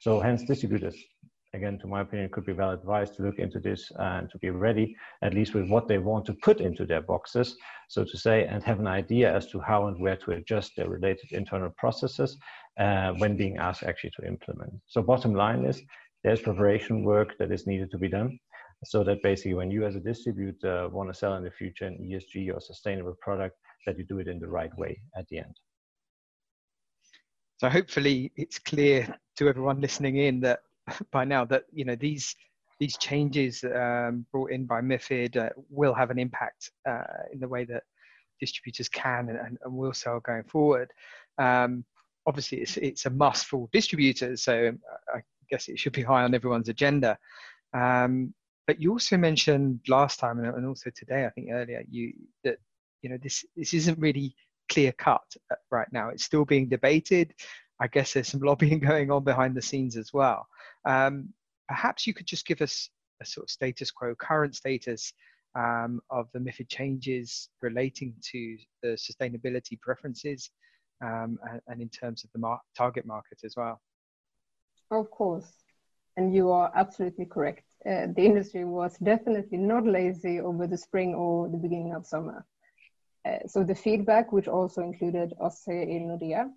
So 0.00 0.18
hence 0.18 0.44
distributors 0.44 0.96
again, 1.54 1.78
to 1.78 1.86
my 1.86 2.02
opinion, 2.02 2.28
could 2.30 2.44
be 2.44 2.52
well 2.52 2.70
advised 2.70 3.14
to 3.14 3.22
look 3.22 3.38
into 3.38 3.58
this 3.58 3.90
and 3.98 4.30
to 4.30 4.38
be 4.38 4.50
ready, 4.50 4.94
at 5.22 5.34
least 5.34 5.54
with 5.54 5.68
what 5.68 5.88
they 5.88 5.98
want 5.98 6.24
to 6.26 6.34
put 6.34 6.60
into 6.60 6.84
their 6.84 7.00
boxes, 7.00 7.56
so 7.88 8.04
to 8.04 8.18
say, 8.18 8.46
and 8.46 8.62
have 8.62 8.78
an 8.78 8.86
idea 8.86 9.34
as 9.34 9.46
to 9.50 9.60
how 9.60 9.86
and 9.86 9.98
where 10.00 10.16
to 10.16 10.32
adjust 10.32 10.72
their 10.76 10.88
related 10.88 11.32
internal 11.32 11.70
processes 11.78 12.36
uh, 12.78 13.12
when 13.14 13.36
being 13.36 13.58
asked 13.58 13.82
actually 13.82 14.12
to 14.18 14.26
implement. 14.26 14.72
So 14.86 15.02
bottom 15.02 15.34
line 15.34 15.64
is 15.64 15.82
there's 16.24 16.40
preparation 16.40 17.04
work 17.04 17.36
that 17.38 17.50
is 17.50 17.66
needed 17.66 17.90
to 17.90 17.98
be 17.98 18.08
done. 18.08 18.38
So 18.84 19.02
that 19.04 19.22
basically 19.22 19.54
when 19.54 19.70
you 19.70 19.84
as 19.84 19.96
a 19.96 20.00
distributor 20.00 20.88
want 20.88 21.08
to 21.10 21.14
sell 21.14 21.34
in 21.34 21.42
the 21.42 21.50
future 21.50 21.86
an 21.86 21.98
ESG 21.98 22.54
or 22.54 22.60
sustainable 22.60 23.16
product, 23.20 23.56
that 23.86 23.98
you 23.98 24.04
do 24.04 24.18
it 24.18 24.28
in 24.28 24.38
the 24.38 24.46
right 24.46 24.76
way 24.78 25.00
at 25.16 25.26
the 25.28 25.38
end. 25.38 25.56
So 27.56 27.68
hopefully 27.68 28.30
it's 28.36 28.58
clear 28.58 29.12
to 29.36 29.48
everyone 29.48 29.80
listening 29.80 30.16
in 30.16 30.40
that 30.40 30.60
by 31.10 31.24
now 31.24 31.44
that 31.46 31.64
you 31.72 31.84
know 31.84 31.96
these 31.96 32.36
these 32.78 32.96
changes 32.96 33.64
um, 33.64 34.24
brought 34.30 34.52
in 34.52 34.64
by 34.64 34.80
MIFID 34.80 35.36
uh, 35.36 35.48
will 35.68 35.94
have 35.94 36.10
an 36.10 36.18
impact 36.18 36.70
uh, 36.88 37.02
in 37.32 37.40
the 37.40 37.48
way 37.48 37.64
that 37.64 37.82
distributors 38.38 38.88
can 38.88 39.30
and, 39.30 39.58
and 39.64 39.74
will 39.74 39.92
sell 39.92 40.20
going 40.20 40.44
forward. 40.44 40.92
Um, 41.38 41.84
obviously, 42.28 42.58
it's, 42.58 42.76
it's 42.76 43.06
a 43.06 43.10
must 43.10 43.46
for 43.46 43.68
distributors, 43.72 44.42
so 44.42 44.70
I 45.14 45.20
guess 45.50 45.68
it 45.68 45.78
should 45.78 45.94
be 45.94 46.02
high 46.02 46.22
on 46.22 46.34
everyone's 46.34 46.68
agenda. 46.68 47.16
Um, 47.72 48.34
but 48.66 48.80
you 48.80 48.92
also 48.92 49.16
mentioned 49.16 49.80
last 49.88 50.20
time 50.20 50.38
and 50.38 50.66
also 50.66 50.90
today, 50.94 51.24
I 51.24 51.30
think 51.30 51.48
earlier, 51.50 51.82
you 51.90 52.12
that 52.44 52.58
you 53.00 53.08
know 53.08 53.18
this 53.22 53.44
this 53.56 53.72
isn't 53.72 53.98
really 53.98 54.34
clear 54.70 54.92
cut 54.92 55.24
uh, 55.50 55.56
right 55.70 55.88
now. 55.90 56.10
It's 56.10 56.24
still 56.24 56.44
being 56.44 56.68
debated. 56.68 57.32
I 57.80 57.86
guess 57.88 58.12
there's 58.12 58.28
some 58.28 58.40
lobbying 58.50 58.80
going 58.80 59.10
on 59.10 59.24
behind 59.24 59.56
the 59.56 59.62
scenes 59.62 59.96
as 59.96 60.12
well. 60.12 60.46
Um, 60.84 61.30
perhaps 61.66 62.06
you 62.06 62.12
could 62.12 62.26
just 62.26 62.46
give 62.46 62.60
us 62.60 62.90
a 63.22 63.26
sort 63.26 63.46
of 63.46 63.50
status 63.50 63.90
quo, 63.90 64.14
current 64.14 64.54
status 64.54 65.14
um, 65.54 66.00
of 66.10 66.28
the 66.34 66.38
MIFID 66.38 66.68
changes 66.68 67.48
relating 67.62 68.12
to 68.32 68.58
the 68.82 68.98
sustainability 68.98 69.80
preferences 69.80 70.50
um, 71.00 71.38
and, 71.66 71.80
in 71.80 71.88
terms 71.88 72.24
of 72.24 72.32
the 72.32 72.38
mar- 72.38 72.60
target 72.76 73.06
market 73.06 73.40
as 73.44 73.56
well. 73.56 73.80
Of 74.90 75.10
course, 75.10 75.50
and 76.16 76.34
you 76.34 76.50
are 76.50 76.72
absolutely 76.74 77.26
correct. 77.26 77.64
Uh, 77.86 78.06
the 78.16 78.24
industry 78.24 78.64
was 78.64 78.96
definitely 78.98 79.58
not 79.58 79.86
lazy 79.86 80.40
over 80.40 80.66
the 80.66 80.78
spring 80.78 81.14
or 81.14 81.48
the 81.48 81.56
beginning 81.56 81.94
of 81.94 82.06
summer. 82.06 82.44
Uh, 83.24 83.46
so 83.46 83.62
the 83.62 83.74
feedback, 83.74 84.32
which 84.32 84.48
also 84.48 84.82
included 84.82 85.34
us 85.40 85.62
here 85.64 85.82
in 85.82 86.08
Nordea, 86.08 86.50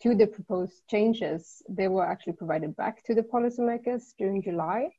to 0.00 0.14
the 0.14 0.26
proposed 0.26 0.82
changes, 0.88 1.62
they 1.68 1.88
were 1.88 2.06
actually 2.06 2.32
provided 2.32 2.74
back 2.76 3.04
to 3.04 3.14
the 3.14 3.22
policymakers 3.22 4.14
during 4.18 4.42
July, 4.42 4.90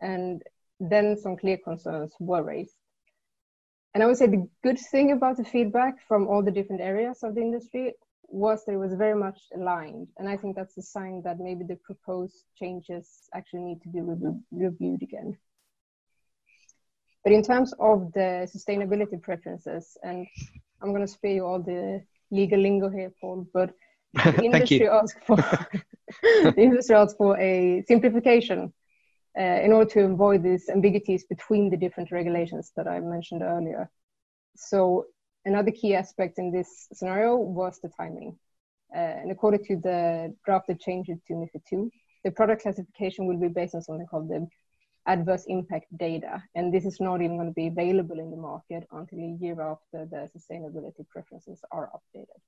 and 0.00 0.42
then 0.80 1.16
some 1.16 1.36
clear 1.36 1.58
concerns 1.58 2.12
were 2.20 2.42
raised. 2.42 2.76
And 3.94 4.02
I 4.02 4.06
would 4.06 4.16
say 4.16 4.26
the 4.26 4.48
good 4.62 4.78
thing 4.78 5.12
about 5.12 5.38
the 5.38 5.44
feedback 5.44 6.00
from 6.06 6.28
all 6.28 6.42
the 6.42 6.50
different 6.52 6.82
areas 6.82 7.22
of 7.22 7.34
the 7.34 7.40
industry 7.40 7.94
was 8.28 8.64
that 8.64 8.72
it 8.72 8.76
was 8.76 8.94
very 8.94 9.18
much 9.18 9.40
aligned. 9.56 10.08
And 10.18 10.28
I 10.28 10.36
think 10.36 10.54
that's 10.54 10.76
a 10.76 10.82
sign 10.82 11.22
that 11.24 11.38
maybe 11.40 11.64
the 11.64 11.76
proposed 11.76 12.44
changes 12.56 13.28
actually 13.34 13.62
need 13.62 13.82
to 13.82 13.88
be 13.88 14.00
re 14.00 14.16
reviewed 14.52 15.02
again. 15.02 15.36
But 17.24 17.32
in 17.32 17.42
terms 17.42 17.74
of 17.80 18.12
the 18.12 18.48
sustainability 18.54 19.20
preferences, 19.20 19.96
and 20.02 20.26
I'm 20.80 20.90
going 20.90 21.06
to 21.06 21.12
spare 21.12 21.32
you 21.32 21.46
all 21.46 21.60
the 21.60 22.02
legal 22.30 22.60
lingo 22.60 22.88
here, 22.88 23.12
Paul, 23.20 23.46
but 23.52 23.70
the 24.14 24.42
industry 24.44 24.88
asked 24.88 25.24
for 25.26 25.36
the 26.22 26.54
industry 26.56 26.96
asked 26.96 27.16
for 27.16 27.38
a 27.38 27.82
simplification 27.86 28.72
uh, 29.38 29.42
in 29.42 29.72
order 29.72 29.90
to 29.90 30.00
avoid 30.04 30.42
these 30.42 30.68
ambiguities 30.68 31.24
between 31.24 31.70
the 31.70 31.76
different 31.76 32.10
regulations 32.10 32.72
that 32.76 32.88
I 32.88 33.00
mentioned 33.00 33.42
earlier. 33.42 33.90
So 34.56 35.06
another 35.44 35.70
key 35.70 35.94
aspect 35.94 36.38
in 36.38 36.50
this 36.50 36.88
scenario 36.92 37.36
was 37.36 37.78
the 37.80 37.88
timing. 37.88 38.36
Uh, 38.94 38.98
and 38.98 39.30
according 39.30 39.64
to 39.64 39.76
the 39.76 40.34
drafted 40.44 40.80
changes 40.80 41.18
to 41.26 41.34
MIFID 41.34 41.62
II, 41.72 41.90
the 42.24 42.30
product 42.30 42.62
classification 42.62 43.26
will 43.26 43.38
be 43.38 43.48
based 43.48 43.74
on 43.74 43.82
something 43.82 44.06
called 44.06 44.28
the 44.28 44.46
adverse 45.06 45.44
impact 45.48 45.86
data. 45.96 46.42
And 46.54 46.72
this 46.72 46.84
is 46.84 47.00
not 47.00 47.22
even 47.22 47.36
going 47.36 47.48
to 47.48 47.54
be 47.54 47.68
available 47.68 48.18
in 48.18 48.30
the 48.30 48.36
market 48.36 48.86
until 48.92 49.18
a 49.18 49.36
year 49.40 49.60
after 49.60 50.06
the 50.06 50.28
sustainability 50.36 51.06
preferences 51.08 51.62
are 51.70 51.90
updated. 51.96 52.40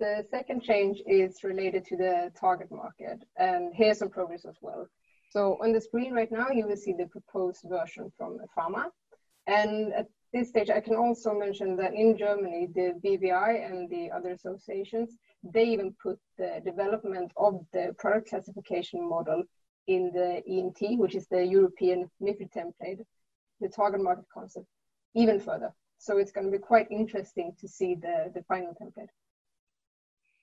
The 0.00 0.26
second 0.30 0.62
change 0.62 1.00
is 1.06 1.44
related 1.44 1.84
to 1.86 1.96
the 1.96 2.32
target 2.38 2.70
market. 2.70 3.18
And 3.38 3.72
here's 3.74 3.98
some 3.98 4.10
progress 4.10 4.44
as 4.44 4.56
well. 4.60 4.88
So 5.30 5.58
on 5.62 5.72
the 5.72 5.80
screen 5.80 6.12
right 6.12 6.30
now, 6.30 6.48
you 6.50 6.66
will 6.66 6.76
see 6.76 6.92
the 6.92 7.06
proposed 7.06 7.64
version 7.64 8.12
from 8.16 8.38
EFAMA. 8.38 8.86
And 9.46 9.92
at 9.94 10.06
this 10.32 10.48
stage, 10.48 10.70
I 10.70 10.80
can 10.80 10.94
also 10.94 11.34
mention 11.34 11.76
that 11.76 11.94
in 11.94 12.16
Germany, 12.16 12.68
the 12.74 12.94
BVI 13.04 13.70
and 13.70 13.88
the 13.90 14.10
other 14.10 14.30
associations, 14.30 15.18
they 15.42 15.64
even 15.64 15.94
put 16.02 16.18
the 16.38 16.62
development 16.64 17.32
of 17.36 17.64
the 17.72 17.94
product 17.98 18.30
classification 18.30 19.08
model 19.08 19.42
in 19.88 20.10
the 20.12 20.42
EMT, 20.48 20.98
which 20.98 21.14
is 21.14 21.26
the 21.28 21.44
European 21.44 22.10
MIFID 22.22 22.50
template, 22.52 23.04
the 23.60 23.68
target 23.68 24.02
market 24.02 24.24
concept, 24.32 24.66
even 25.14 25.38
further. 25.38 25.72
So 25.98 26.18
it's 26.18 26.32
going 26.32 26.46
to 26.46 26.52
be 26.52 26.58
quite 26.58 26.90
interesting 26.90 27.54
to 27.60 27.68
see 27.68 27.94
the, 27.94 28.32
the 28.34 28.42
final 28.44 28.74
template. 28.80 29.08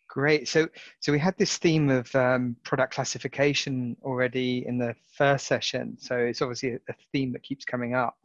Great. 0.08 0.48
So, 0.48 0.68
so 1.00 1.12
we 1.12 1.20
had 1.20 1.38
this 1.38 1.58
theme 1.58 1.90
of 1.90 2.14
um, 2.16 2.56
product 2.64 2.94
classification 2.94 3.96
already 4.04 4.66
in 4.66 4.78
the 4.78 4.96
first 5.16 5.46
session. 5.46 5.98
So 6.00 6.18
it's 6.18 6.42
obviously 6.42 6.74
a 6.74 6.96
theme 7.12 7.32
that 7.34 7.44
keeps 7.44 7.64
coming 7.64 7.94
up. 7.94 8.18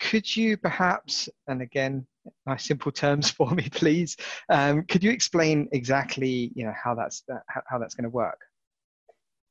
Could 0.00 0.34
you 0.36 0.56
perhaps, 0.56 1.28
and 1.46 1.62
again, 1.62 2.06
nice 2.46 2.64
simple 2.64 2.92
terms 2.92 3.30
for 3.38 3.50
me, 3.50 3.68
please. 3.70 4.16
Um, 4.48 4.82
could 4.84 5.04
you 5.04 5.10
explain 5.10 5.68
exactly, 5.72 6.50
you 6.54 6.64
know, 6.64 6.74
how 6.82 6.94
that's 6.94 7.22
uh, 7.32 7.38
how, 7.48 7.78
that's 7.78 7.94
going 7.94 8.04
to 8.04 8.10
work? 8.10 8.40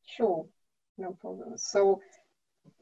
Sure, 0.05 0.45
no 0.97 1.15
problem. 1.21 1.57
So 1.57 2.01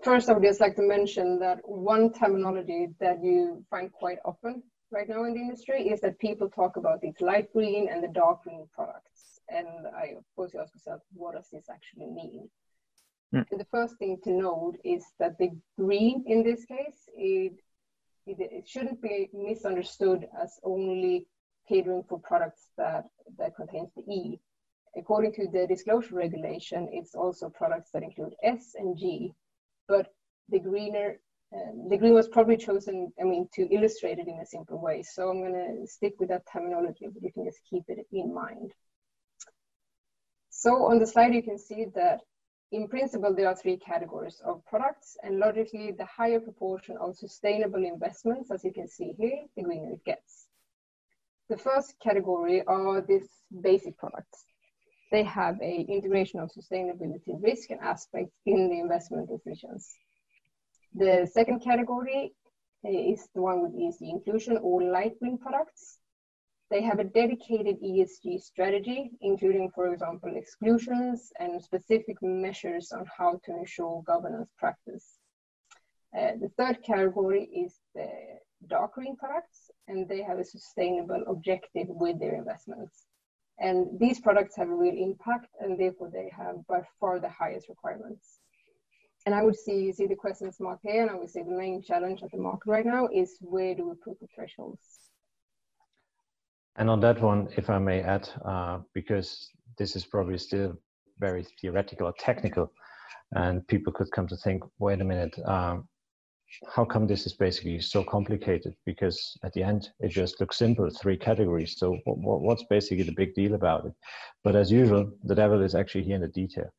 first, 0.03 0.29
I 0.29 0.33
would 0.33 0.43
just 0.43 0.61
like 0.61 0.75
to 0.77 0.81
mention 0.81 1.39
that 1.39 1.59
one 1.63 2.13
terminology 2.13 2.87
that 2.99 3.23
you 3.23 3.63
find 3.69 3.91
quite 3.91 4.19
often 4.25 4.63
right 4.91 5.09
now 5.09 5.25
in 5.25 5.33
the 5.33 5.39
industry 5.39 5.89
is 5.89 5.99
that 6.01 6.17
people 6.19 6.49
talk 6.49 6.77
about 6.77 7.01
these 7.01 7.19
light 7.19 7.51
green 7.51 7.89
and 7.91 8.03
the 8.03 8.07
dark 8.07 8.43
green 8.43 8.67
products. 8.73 9.39
And 9.49 9.67
I, 9.95 10.17
of 10.17 10.23
course, 10.35 10.53
you 10.53 10.61
ask 10.61 10.73
yourself, 10.73 11.01
what 11.13 11.35
does 11.35 11.49
this 11.51 11.65
actually 11.69 12.07
mean? 12.07 12.49
Mm. 13.33 13.45
And 13.51 13.59
the 13.59 13.67
first 13.71 13.97
thing 13.97 14.17
to 14.23 14.31
note 14.31 14.77
is 14.83 15.05
that 15.19 15.37
the 15.37 15.51
green 15.77 16.23
in 16.27 16.43
this 16.43 16.65
case, 16.65 17.09
it, 17.15 17.53
it, 18.25 18.37
it, 18.39 18.67
shouldn't 18.67 19.01
be 19.01 19.29
misunderstood 19.33 20.27
as 20.41 20.59
only 20.63 21.27
catering 21.67 22.03
for 22.07 22.19
products 22.19 22.69
that, 22.77 23.05
that 23.37 23.55
contains 23.55 23.89
the 23.95 24.03
E. 24.11 24.39
According 24.95 25.33
to 25.33 25.47
the 25.47 25.67
disclosure 25.67 26.15
regulation, 26.15 26.87
it's 26.91 27.13
also 27.15 27.49
products 27.49 27.91
that 27.93 28.03
include 28.03 28.33
S 28.41 28.73
and 28.75 28.97
G, 28.97 29.33
but 29.87 30.07
the 30.49 30.59
greener 30.59 31.19
um, 31.53 31.87
the 31.89 31.97
green 31.97 32.13
was 32.13 32.27
probably 32.27 32.57
chosen, 32.57 33.11
I 33.21 33.23
mean, 33.23 33.47
to 33.53 33.73
illustrate 33.73 34.19
it 34.19 34.27
in 34.27 34.39
a 34.39 34.45
simple 34.45 34.81
way. 34.81 35.01
So 35.01 35.29
I'm 35.29 35.39
going 35.39 35.53
to 35.53 35.87
stick 35.87 36.15
with 36.19 36.29
that 36.29 36.43
terminology, 36.51 37.07
but 37.07 37.23
you 37.23 37.31
can 37.31 37.45
just 37.45 37.61
keep 37.69 37.83
it 37.87 38.05
in 38.11 38.33
mind. 38.33 38.73
So 40.49 40.87
on 40.87 40.99
the 40.99 41.07
slide, 41.07 41.33
you 41.33 41.43
can 41.43 41.57
see 41.57 41.85
that 41.95 42.19
in 42.71 42.87
principle, 42.87 43.33
there 43.33 43.47
are 43.47 43.55
three 43.55 43.77
categories 43.77 44.41
of 44.43 44.65
products, 44.65 45.17
and 45.23 45.39
logically, 45.39 45.91
the 45.91 46.05
higher 46.05 46.39
proportion 46.39 46.97
of 46.97 47.15
sustainable 47.15 47.83
investments, 47.83 48.51
as 48.51 48.63
you 48.63 48.73
can 48.73 48.87
see 48.89 49.13
here, 49.17 49.45
the 49.55 49.63
greener 49.63 49.93
it 49.93 50.03
gets. 50.03 50.47
The 51.49 51.57
first 51.57 51.97
category 51.99 52.61
are 52.63 52.99
these 52.99 53.29
basic 53.61 53.97
products. 53.97 54.43
They 55.11 55.23
have 55.23 55.55
a 55.61 55.85
integration 55.87 56.41
of 56.41 56.51
sustainability 56.51 57.41
risk 57.41 57.69
and 57.69 57.79
aspects 57.79 58.35
in 58.45 58.69
the 58.69 58.79
investment 58.79 59.29
decisions. 59.29 59.95
The 60.93 61.29
second 61.31 61.61
category 61.61 62.33
eh, 62.85 63.13
is 63.13 63.29
the 63.33 63.41
one 63.41 63.61
with 63.61 63.73
ESG 63.73 64.09
inclusion 64.09 64.57
or 64.61 64.83
light 64.83 65.17
green 65.19 65.37
products. 65.37 65.99
They 66.69 66.81
have 66.81 66.99
a 66.99 67.05
dedicated 67.05 67.81
ESG 67.81 68.41
strategy, 68.41 69.11
including, 69.21 69.71
for 69.73 69.93
example, 69.93 70.35
exclusions 70.35 71.31
and 71.39 71.63
specific 71.63 72.17
measures 72.21 72.91
on 72.91 73.05
how 73.17 73.39
to 73.45 73.51
ensure 73.57 74.03
governance 74.03 74.51
practice. 74.57 75.19
Uh, 76.17 76.31
the 76.41 76.51
third 76.57 76.83
category 76.83 77.45
is 77.45 77.79
the 77.95 78.09
dark 78.67 78.95
green 78.95 79.15
products, 79.15 79.71
and 79.87 80.09
they 80.09 80.21
have 80.21 80.39
a 80.39 80.43
sustainable 80.43 81.23
objective 81.27 81.87
with 81.87 82.19
their 82.19 82.35
investments. 82.35 83.05
And 83.59 83.97
these 83.97 84.19
products 84.19 84.57
have 84.57 84.69
a 84.69 84.75
real 84.75 84.95
impact, 84.95 85.47
and 85.61 85.79
therefore 85.79 86.09
they 86.11 86.29
have 86.35 86.67
by 86.67 86.81
far 86.99 87.19
the 87.19 87.29
highest 87.29 87.69
requirements. 87.69 88.39
And 89.25 89.33
I 89.33 89.43
would 89.43 89.55
see, 89.55 89.91
see 89.93 90.05
the 90.05 90.15
questions 90.15 90.59
mark 90.59 90.79
here, 90.83 91.01
and 91.01 91.11
I 91.11 91.15
would 91.15 91.29
say 91.29 91.43
the 91.43 91.51
main 91.51 91.81
challenge 91.81 92.23
at 92.23 92.31
the 92.31 92.37
market 92.37 92.69
right 92.69 92.85
now 92.85 93.07
is 93.07 93.37
where 93.41 93.73
do 93.73 93.87
we 93.89 93.95
put 93.95 94.19
the 94.19 94.27
thresholds? 94.33 95.06
And 96.77 96.89
on 96.89 96.99
that 97.01 97.21
one, 97.21 97.49
if 97.57 97.69
I 97.69 97.79
may 97.79 98.01
add, 98.01 98.29
uh, 98.45 98.79
because 98.93 99.49
this 99.77 99.95
is 99.95 100.05
probably 100.05 100.37
still 100.37 100.77
very 101.19 101.45
theoretical 101.59 102.07
or 102.07 102.13
technical, 102.19 102.71
and 103.33 103.67
people 103.67 103.91
could 103.91 104.11
come 104.11 104.27
to 104.27 104.37
think, 104.37 104.63
wait 104.79 105.01
a 105.01 105.03
minute, 105.03 105.37
um, 105.45 105.87
how 106.73 106.85
come 106.85 107.07
this 107.07 107.25
is 107.25 107.33
basically 107.33 107.79
so 107.81 108.03
complicated? 108.03 108.73
Because 108.85 109.37
at 109.43 109.53
the 109.53 109.63
end, 109.63 109.89
it 109.99 110.09
just 110.09 110.39
looks 110.39 110.57
simple, 110.57 110.89
three 110.89 111.17
categories. 111.17 111.75
So 111.77 111.97
what's 112.05 112.63
basically 112.69 113.03
the 113.03 113.11
big 113.11 113.33
deal 113.33 113.55
about 113.55 113.85
it? 113.85 113.93
But 114.43 114.55
as 114.55 114.71
usual, 114.71 115.11
the 115.23 115.35
devil 115.35 115.61
is 115.61 115.75
actually 115.75 116.03
here 116.03 116.15
in 116.15 116.21
the 116.21 116.29
detail. 116.29 116.69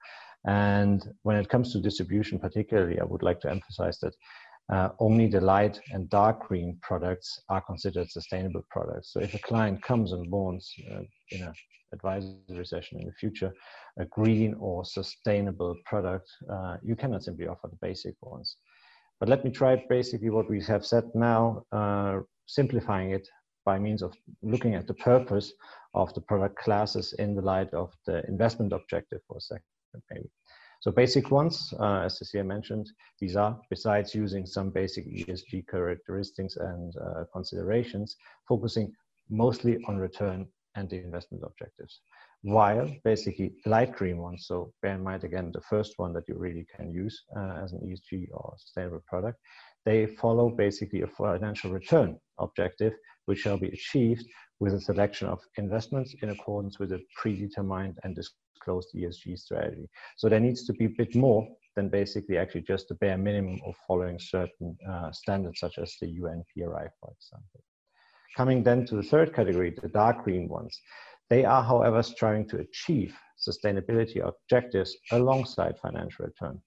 And 0.47 1.03
when 1.23 1.37
it 1.37 1.49
comes 1.49 1.73
to 1.73 1.81
distribution, 1.81 2.39
particularly, 2.39 2.99
I 3.01 3.05
would 3.05 3.23
like 3.23 3.41
to 3.41 3.51
emphasize 3.51 3.99
that 4.01 4.15
uh, 4.71 4.91
only 4.99 5.27
the 5.27 5.41
light 5.41 5.81
and 5.93 6.11
dark 6.11 6.47
green 6.47 6.79
products 6.83 7.41
are 7.49 7.61
considered 7.61 8.11
sustainable 8.11 8.65
products. 8.71 9.13
So 9.13 9.21
if 9.21 9.35
a 9.35 9.39
client 9.39 9.83
comes 9.83 10.13
and 10.13 10.31
wants 10.31 10.75
uh, 10.91 11.01
in 11.31 11.43
an 11.43 11.53
advisory 11.93 12.67
session 12.67 13.01
in 13.01 13.07
the 13.07 13.13
future 13.15 13.53
a 13.99 14.05
green 14.05 14.55
or 14.61 14.85
sustainable 14.85 15.75
product, 15.87 16.29
uh, 16.53 16.77
you 16.83 16.95
cannot 16.97 17.25
simply 17.25 17.47
offer 17.49 17.69
the 17.69 17.79
basic 17.81 18.15
ones. 18.21 18.57
But 19.21 19.29
let 19.29 19.45
me 19.45 19.51
try 19.51 19.83
basically 19.89 20.31
what 20.31 20.49
we 20.49 20.63
have 20.65 20.87
said 20.87 21.05
now, 21.15 21.65
uh, 21.73 22.21
simplifying 22.47 23.11
it 23.11 23.27
by 23.65 23.79
means 23.79 24.03
of 24.03 24.15
looking 24.43 24.75
at 24.75 24.87
the 24.87 24.95
purpose 24.95 25.53
of 25.95 26.13
the 26.15 26.21
product 26.21 26.57
classes 26.57 27.15
in 27.19 27.35
the 27.35 27.43
light 27.43 27.73
of 27.75 27.93
the 28.07 28.25
investment 28.29 28.73
objective 28.73 29.21
for 29.27 29.39
a 29.39 29.41
second, 29.41 30.03
maybe. 30.11 30.31
So 30.81 30.93
basic 30.93 31.31
ones, 31.31 31.75
uh, 31.81 32.03
as 32.05 32.19
Cecilia 32.19 32.45
mentioned, 32.45 32.91
these 33.19 33.35
are, 33.35 33.59
besides 33.69 34.15
using 34.15 34.47
some 34.47 34.71
basic 34.71 35.07
ESG 35.07 35.67
characteristics 35.69 36.57
and 36.57 36.95
uh, 36.97 37.25
considerations, 37.33 38.17
focusing 38.49 38.93
mostly 39.29 39.79
on 39.89 39.97
return 39.97 40.47
and 40.77 40.89
the 40.89 40.97
investment 40.97 41.43
objectives. 41.45 42.01
While 42.43 42.95
basically 43.03 43.55
light 43.67 43.97
green 43.97 44.19
ones, 44.19 44.47
so 44.47 44.73
bear 44.81 44.95
in 44.95 45.03
mind 45.03 45.25
again, 45.25 45.51
the 45.53 45.61
first 45.63 45.95
one 45.97 46.13
that 46.13 46.29
you 46.29 46.37
really 46.37 46.67
can 46.77 46.93
use 46.93 47.25
uh, 47.37 47.61
as 47.65 47.73
an 47.73 47.81
ESG 47.81 48.29
or 48.33 48.55
sustainable 48.59 49.03
product, 49.09 49.39
they 49.85 50.07
follow 50.07 50.49
basically 50.49 51.03
a 51.03 51.09
financial 51.09 51.73
return 51.73 52.17
objective, 52.39 52.93
which 53.25 53.41
shall 53.41 53.59
be 53.59 53.69
achieved 53.69 54.25
with 54.61 54.75
a 54.75 54.81
selection 54.81 55.27
of 55.27 55.41
investments 55.57 56.15
in 56.23 56.31
accordance 56.31 56.79
with 56.79 56.93
a 56.93 57.01
predetermined 57.17 57.99
and 58.05 58.15
disclosed 58.69 58.95
ESG 58.95 59.39
strategy. 59.39 59.89
So 60.17 60.29
there 60.29 60.41
needs 60.41 60.65
to 60.67 60.73
be 60.73 60.87
a 60.87 60.95
bit 60.97 61.15
more 61.15 61.47
than 61.77 61.89
basically 61.89 62.39
actually 62.39 62.63
just 62.63 62.89
the 62.89 62.95
bare 62.97 63.19
minimum 63.19 63.61
of 63.67 63.75
following 63.87 64.19
certain 64.19 64.77
uh, 64.89 65.13
standards 65.13 65.61
such 65.61 65.79
as 65.79 65.95
the 66.01 66.09
UN 66.09 66.45
PRI, 66.53 66.87
for 67.01 67.13
example. 67.13 67.63
Coming 68.37 68.63
then 68.63 68.85
to 68.87 68.97
the 68.97 69.03
third 69.03 69.35
category, 69.35 69.75
the 69.83 69.89
dark 69.89 70.25
green 70.25 70.49
ones. 70.49 70.81
They 71.31 71.45
are, 71.45 71.63
however, 71.63 72.03
striving 72.03 72.49
to 72.49 72.59
achieve 72.59 73.15
sustainability 73.49 74.27
objectives 74.27 74.97
alongside 75.13 75.79
financial 75.79 76.27
return. 76.27 76.61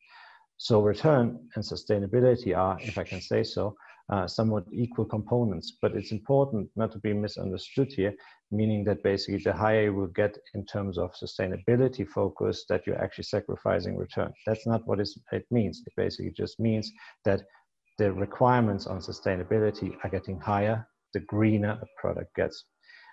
So 0.58 0.82
return 0.82 1.40
and 1.56 1.64
sustainability 1.64 2.56
are, 2.56 2.78
if 2.82 2.98
I 2.98 3.04
can 3.04 3.22
say 3.22 3.44
so, 3.44 3.76
uh, 4.12 4.28
somewhat 4.28 4.66
equal 4.74 5.06
components, 5.06 5.78
but 5.82 5.96
it's 5.96 6.12
important 6.12 6.70
not 6.76 6.92
to 6.92 7.00
be 7.00 7.14
misunderstood 7.14 7.92
here, 7.92 8.14
meaning 8.52 8.84
that 8.84 9.02
basically 9.04 9.42
the 9.42 9.54
higher 9.54 9.84
you 9.84 9.94
will 9.94 10.08
get 10.08 10.38
in 10.54 10.66
terms 10.66 10.98
of 10.98 11.14
sustainability 11.14 12.06
focus, 12.08 12.66
that 12.68 12.86
you're 12.86 13.02
actually 13.02 13.24
sacrificing 13.24 13.98
return. 13.98 14.34
That's 14.46 14.68
not 14.68 14.86
what 14.86 15.00
it 15.00 15.46
means. 15.50 15.82
It 15.86 15.94
basically 15.96 16.34
just 16.36 16.60
means 16.60 16.92
that 17.24 17.44
the 17.98 18.12
requirements 18.12 18.86
on 18.86 19.00
sustainability 19.00 19.96
are 20.04 20.10
getting 20.10 20.40
higher, 20.40 20.86
the 21.14 21.22
greener 21.22 21.80
a 21.82 21.86
product 22.02 22.36
gets. 22.36 22.66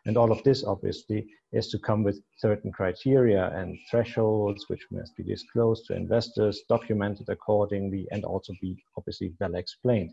And 0.07 0.17
all 0.17 0.33
of 0.33 0.43
this 0.43 0.65
obviously 0.65 1.27
is 1.53 1.69
to 1.69 1.79
come 1.79 2.03
with 2.03 2.21
certain 2.39 2.73
criteria 2.73 3.51
and 3.55 3.79
thresholds 3.91 4.65
which 4.69 4.87
must 4.91 5.17
be 5.17 5.23
disclosed 5.23 5.87
to 5.87 5.97
investors, 5.97 6.63
documented 6.69 7.29
accordingly, 7.29 8.07
and 8.11 8.25
also 8.25 8.53
be 8.61 8.83
obviously 8.97 9.35
well 9.41 9.55
explained. 9.55 10.11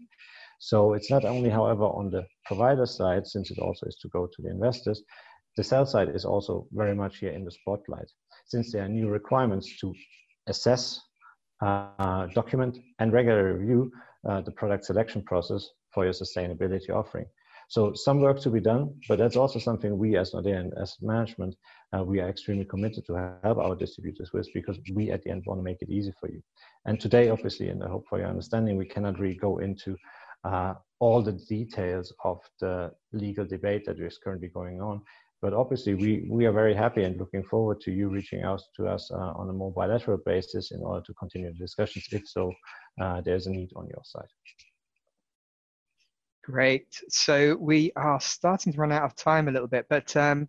So 0.60 0.94
it's 0.94 1.12
not 1.12 1.26
only, 1.26 1.50
however, 1.50 1.84
on 1.84 2.10
the 2.10 2.26
provider 2.46 2.86
side, 2.86 3.28
since 3.28 3.52
it 3.52 3.60
also 3.60 3.86
is 3.86 3.98
to 4.02 4.10
go 4.10 4.28
to 4.28 4.42
the 4.42 4.50
investors, 4.50 5.04
the 5.58 5.64
sell 5.64 5.86
side 5.86 6.10
is 6.10 6.26
also 6.26 6.68
very 6.72 6.96
much 6.96 7.20
here 7.20 7.32
in 7.32 7.46
the 7.46 7.52
spotlight 7.52 8.10
since 8.46 8.72
there 8.72 8.86
are 8.86 8.90
new 8.90 9.10
requirements 9.10 9.78
to 9.80 9.94
assess, 10.48 11.00
uh, 11.62 12.28
document, 12.34 12.78
and 13.00 13.12
regularly 13.12 13.60
review 13.60 13.92
uh, 14.30 14.42
the 14.42 14.52
product 14.52 14.86
selection 14.86 15.22
process 15.24 15.70
for 15.94 16.04
your 16.04 16.14
sustainability 16.14 16.90
offering. 16.90 17.26
So 17.68 17.94
some 17.94 18.22
work 18.22 18.40
to 18.42 18.52
be 18.52 18.60
done, 18.60 18.94
but 19.08 19.18
that's 19.18 19.36
also 19.36 19.58
something 19.58 19.98
we 19.98 20.18
as 20.18 20.32
Nordea 20.32 20.60
and 20.60 20.74
as 20.80 20.96
management, 21.02 21.56
uh, 21.98 22.04
we 22.04 22.20
are 22.20 22.30
extremely 22.30 22.66
committed 22.66 23.08
to 23.08 23.40
help 23.44 23.58
our 23.58 23.76
distributors 23.76 24.32
with 24.34 24.48
because 24.54 24.78
we 24.94 25.10
at 25.12 25.24
the 25.24 25.32
end 25.32 25.44
want 25.48 25.60
to 25.60 25.64
make 25.64 25.82
it 25.82 25.90
easy 25.90 26.14
for 26.20 26.30
you. 26.30 26.42
And 26.86 27.00
today, 27.00 27.30
obviously, 27.30 27.70
and 27.70 27.84
I 27.84 27.90
hope 27.90 28.06
for 28.08 28.20
your 28.20 28.28
understanding, 28.28 28.78
we 28.78 28.86
cannot 28.86 29.20
really 29.20 29.38
go 29.38 29.58
into 29.58 29.98
uh, 30.46 30.76
all 31.00 31.22
the 31.22 31.34
details 31.34 32.14
of 32.24 32.40
the 32.62 32.92
legal 33.12 33.46
debate 33.46 33.84
that 33.86 34.00
is 34.00 34.20
currently 34.24 34.48
going 34.48 34.82
on. 34.82 35.02
But 35.42 35.54
obviously, 35.54 35.96
we, 35.96 36.26
we 36.30 36.46
are 36.46 36.54
very 36.54 36.74
happy 36.74 37.04
and 37.04 37.20
looking 37.20 37.44
forward 37.44 37.82
to 37.82 37.92
you 37.92 38.10
reaching 38.10 38.44
out 38.44 38.62
to 38.78 38.88
us 38.88 39.12
uh, 39.12 39.34
on 39.36 39.50
a 39.50 39.54
more 39.54 39.72
bilateral 39.72 40.18
basis 40.26 40.72
in 40.72 40.82
order 40.82 41.04
to 41.06 41.14
continue 41.16 41.52
the 41.52 41.58
discussions, 41.58 42.08
if 42.12 42.28
so, 42.28 42.52
uh, 43.02 43.22
there's 43.22 43.48
a 43.48 43.52
need 43.52 43.70
on 43.76 43.88
your 43.88 44.02
side. 44.04 44.28
Great. 46.44 47.02
So 47.10 47.56
we 47.56 47.92
are 47.96 48.22
starting 48.22 48.72
to 48.74 48.80
run 48.80 48.92
out 48.92 49.04
of 49.04 49.16
time 49.16 49.48
a 49.48 49.52
little 49.52 49.68
bit, 49.68 49.88
but 49.90 50.16
um, 50.16 50.48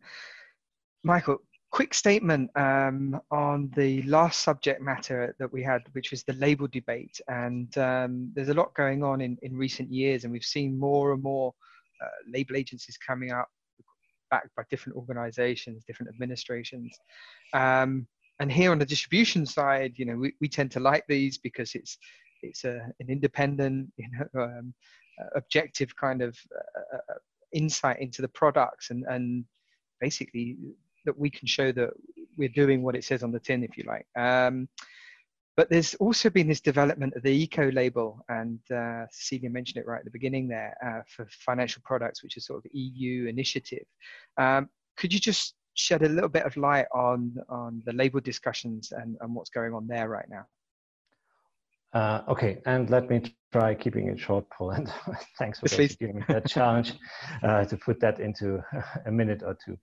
Michael, 1.03 1.39
quick 1.71 1.95
statement 1.95 2.51
um, 2.57 3.21
on 3.31 3.71
the 3.77 4.03
last 4.03 4.41
subject 4.41 4.81
matter 4.81 5.35
that 5.39 5.53
we 5.53 5.63
had, 5.63 5.83
which 5.93 6.11
was 6.11 6.23
the 6.25 6.33
label 6.35 6.67
debate. 6.69 7.21
And 7.29 7.77
um, 7.79 8.31
there's 8.35 8.49
a 8.49 8.55
lot 8.55 8.75
going 8.75 9.03
on 9.03 9.21
in, 9.21 9.37
in 9.43 9.57
recent 9.57 9.93
years, 9.93 10.25
and 10.25 10.33
we've 10.33 10.43
seen 10.43 10.79
more 10.79 11.13
and 11.13 11.23
more 11.23 11.53
uh, 12.03 12.09
label 12.33 12.57
agencies 12.57 12.97
coming 12.99 13.33
up, 13.33 13.49
backed 14.31 14.55
by 14.57 14.63
different 14.71 14.97
organizations, 14.97 15.85
different 15.85 16.11
administrations. 16.11 16.97
Um, 17.53 18.07
and 18.41 18.53
here 18.53 18.71
on 18.71 18.79
the 18.79 18.87
distribution 18.87 19.47
side, 19.47 19.95
you 19.97 20.05
know, 20.05 20.17
we, 20.17 20.35
we 20.41 20.49
tend 20.49 20.71
to 20.73 20.81
like 20.81 21.05
these 21.09 21.39
because 21.39 21.75
it's 21.75 21.99
it's 22.43 22.65
a, 22.65 22.87
an 23.01 23.09
independent, 23.09 23.91
you 23.97 24.09
know, 24.13 24.43
um, 24.43 24.75
objective 25.35 25.97
kind 25.97 26.21
of 26.23 26.37
uh, 26.55 26.97
uh, 26.97 27.15
insight 27.53 27.99
into 28.01 28.21
the 28.23 28.29
products 28.29 28.91
and, 28.91 29.05
and 29.09 29.45
basically 30.01 30.57
that 31.07 31.19
we 31.19 31.31
can 31.31 31.47
show 31.47 31.73
that 31.73 31.91
we're 32.37 32.49
doing 32.51 32.83
what 32.83 32.95
it 32.95 33.05
says 33.05 33.23
on 33.23 33.33
the 33.33 33.41
tin, 33.41 33.65
if 33.65 33.77
you 33.79 33.85
like. 33.85 34.07
Um, 34.17 34.69
but 35.57 35.71
there's 35.71 35.95
also 35.95 36.29
been 36.29 36.49
this 36.49 36.61
development 36.61 37.15
of 37.17 37.23
the 37.23 37.31
eco 37.31 37.71
label, 37.71 38.21
and 38.29 38.61
uh, 38.71 39.07
Cecilia 39.11 39.49
mentioned 39.49 39.83
it 39.83 39.87
right 39.87 40.01
at 40.01 40.05
the 40.05 40.11
beginning 40.11 40.49
there 40.49 40.77
uh, 40.85 41.01
for 41.09 41.27
financial 41.31 41.81
products, 41.85 42.23
which 42.23 42.37
is 42.37 42.45
sort 42.45 42.59
of 42.59 42.71
EU 42.75 43.27
initiative. 43.27 43.87
Um, 44.37 44.69
could 44.99 45.15
you 45.15 45.19
just 45.19 45.55
shed 45.73 46.03
a 46.03 46.09
little 46.09 46.29
bit 46.29 46.45
of 46.45 46.57
light 46.57 46.87
on 46.95 47.37
on 47.49 47.83
the 47.87 47.93
label 47.93 48.21
discussions 48.21 48.93
and, 48.93 49.17
and 49.21 49.35
what's 49.35 49.51
going 49.51 49.73
on 49.73 49.87
there 49.87 50.09
right 50.09 50.27
now? 50.29 50.45
Uh, 51.95 52.23
okay, 52.29 52.61
and 52.67 52.91
let 52.91 53.09
me 53.09 53.23
try 53.53 53.75
keeping 53.75 54.09
it 54.09 54.21
short, 54.21 54.45
Paul. 54.51 54.73
And 54.73 54.93
thanks 55.39 55.61
for 55.61 55.69
giving 55.69 56.17
me 56.17 56.23
that 56.29 56.47
challenge 56.47 56.93
uh, 57.43 57.65
to 57.65 57.77
put 57.79 58.01
that 58.01 58.21
into 58.21 58.63
a 59.07 59.11
minute 59.11 59.43
or 59.43 59.57
two. 59.65 59.79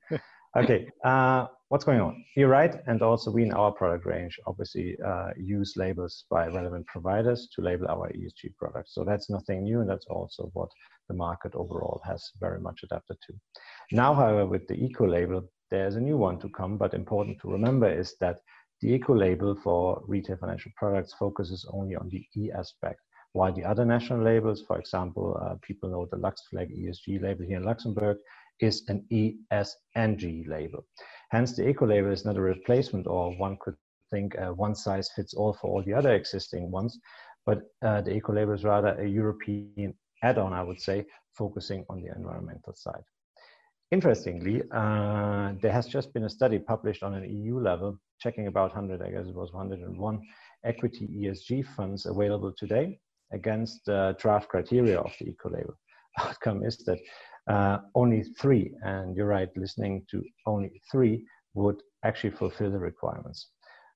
Okay, 0.56 0.88
uh, 1.04 1.48
what's 1.70 1.84
going 1.84 2.00
on? 2.00 2.24
You're 2.36 2.48
right, 2.48 2.76
and 2.86 3.02
also 3.02 3.32
we 3.32 3.42
in 3.42 3.54
our 3.54 3.72
product 3.72 4.06
range 4.06 4.39
obviously 4.46 4.96
uh, 5.04 5.32
use 5.36 5.74
labels 5.78 6.26
by 6.30 6.46
relevant 6.46 6.86
providers 6.86 7.50
to 7.56 7.63
label 7.63 7.88
our 7.89 8.12
ESG 8.12 8.56
products. 8.60 8.94
So 8.94 9.04
that's 9.04 9.32
nothing 9.32 9.63
new, 9.63 9.82
and 9.82 9.89
that's 9.89 10.06
also 10.06 10.52
what 10.54 10.70
the 11.10 11.16
market 11.16 11.56
overall 11.56 12.02
has 12.06 12.30
very 12.39 12.60
much 12.60 12.82
adapted 12.84 13.18
to. 13.26 13.34
Now, 13.92 14.13
however, 14.13 14.46
with 14.46 14.68
the 14.68 14.76
eco 14.76 15.08
label, 15.08 15.42
there's 15.72 15.96
a 15.96 16.02
new 16.02 16.18
one 16.18 16.38
to 16.42 16.50
come, 16.50 16.78
but 16.78 16.94
important 16.94 17.42
to 17.42 17.52
remember 17.52 17.92
is 17.92 18.16
that 18.20 18.38
the 18.82 18.94
eco 18.94 19.16
label 19.16 19.56
for 19.63 20.04
retail 20.08 20.38
financial 20.38 20.72
products 20.78 21.16
focuses 21.16 21.66
only 21.74 21.96
on 21.96 22.10
the 22.10 22.24
E 22.38 22.52
aspect, 22.52 23.00
while 23.32 23.52
the 23.52 23.66
other 23.66 23.86
national 23.86 24.22
labels, 24.22 24.63
for 24.68 24.78
example, 24.78 25.36
uh, 25.42 25.56
people 25.63 25.89
know 25.89 26.08
the 26.12 26.18
LuxFLAG 26.18 26.70
ESG 26.78 27.24
label 27.24 27.44
here 27.44 27.58
in 27.58 27.63
Luxembourg, 27.63 28.18
is 28.60 28.84
an 28.88 29.06
ESNG 29.12 30.48
label. 30.48 30.86
Hence, 31.32 31.56
the 31.56 31.68
eco 31.68 31.86
label 31.86 32.12
is 32.12 32.26
not 32.26 32.38
a 32.38 32.42
replacement, 32.42 33.08
or 33.08 33.36
one 33.38 33.58
could 33.60 33.76
think 34.12 34.38
uh, 34.38 34.54
one 34.54 34.76
size 34.76 35.10
fits 35.16 35.34
all 35.34 35.54
for 35.54 35.70
all 35.72 35.84
the 35.84 35.94
other 35.94 36.13
existing 36.13 36.70
ones, 36.70 37.00
but 37.46 37.62
uh, 37.86 38.02
the 38.02 38.13
eco 38.13 38.34
label 38.34 38.54
is 38.54 38.63
rather 38.63 39.00
a 39.00 39.08
European 39.08 39.94
add-on, 40.24 40.54
I 40.54 40.63
would 40.63 40.80
say, 40.80 41.06
focusing 41.38 41.86
on 41.89 42.02
the 42.02 42.12
environmental 42.16 42.74
side. 42.76 43.04
Interestingly, 43.92 44.63
uh, 44.72 45.54
there 45.62 45.72
has 45.72 45.88
just 45.88 46.13
been 46.13 46.24
a 46.24 46.30
study 46.30 46.58
published 46.58 47.04
on 47.04 47.13
an 47.13 47.26
EU 47.30 47.60
level, 47.60 48.00
checking 48.20 48.48
about 48.48 48.76
100, 48.76 49.02
I 49.02 49.12
guess 49.12 49.28
it 49.28 49.36
was 49.36 49.54
101 49.54 50.22
equity 50.63 51.08
ESG 51.08 51.66
funds 51.76 52.06
available 52.06 52.54
today 52.58 53.00
against 53.32 53.86
the 53.86 54.16
draft 54.20 54.48
criteria 54.50 55.00
of 55.00 55.12
the 55.20 55.30
eco 55.30 55.50
label. 55.50 55.76
Outcome 56.20 56.63
is 56.63 56.78
that 56.86 57.00
uh, 57.47 57.79
only 57.95 58.23
three, 58.39 58.71
and 58.84 59.15
you're 59.15 59.27
right, 59.27 59.49
listening 59.56 60.06
to 60.10 60.23
only 60.45 60.82
three 60.91 61.25
would 61.53 61.82
actually 62.03 62.32
fulfill 62.32 62.71
the 62.71 62.79
requirements, 62.79 63.49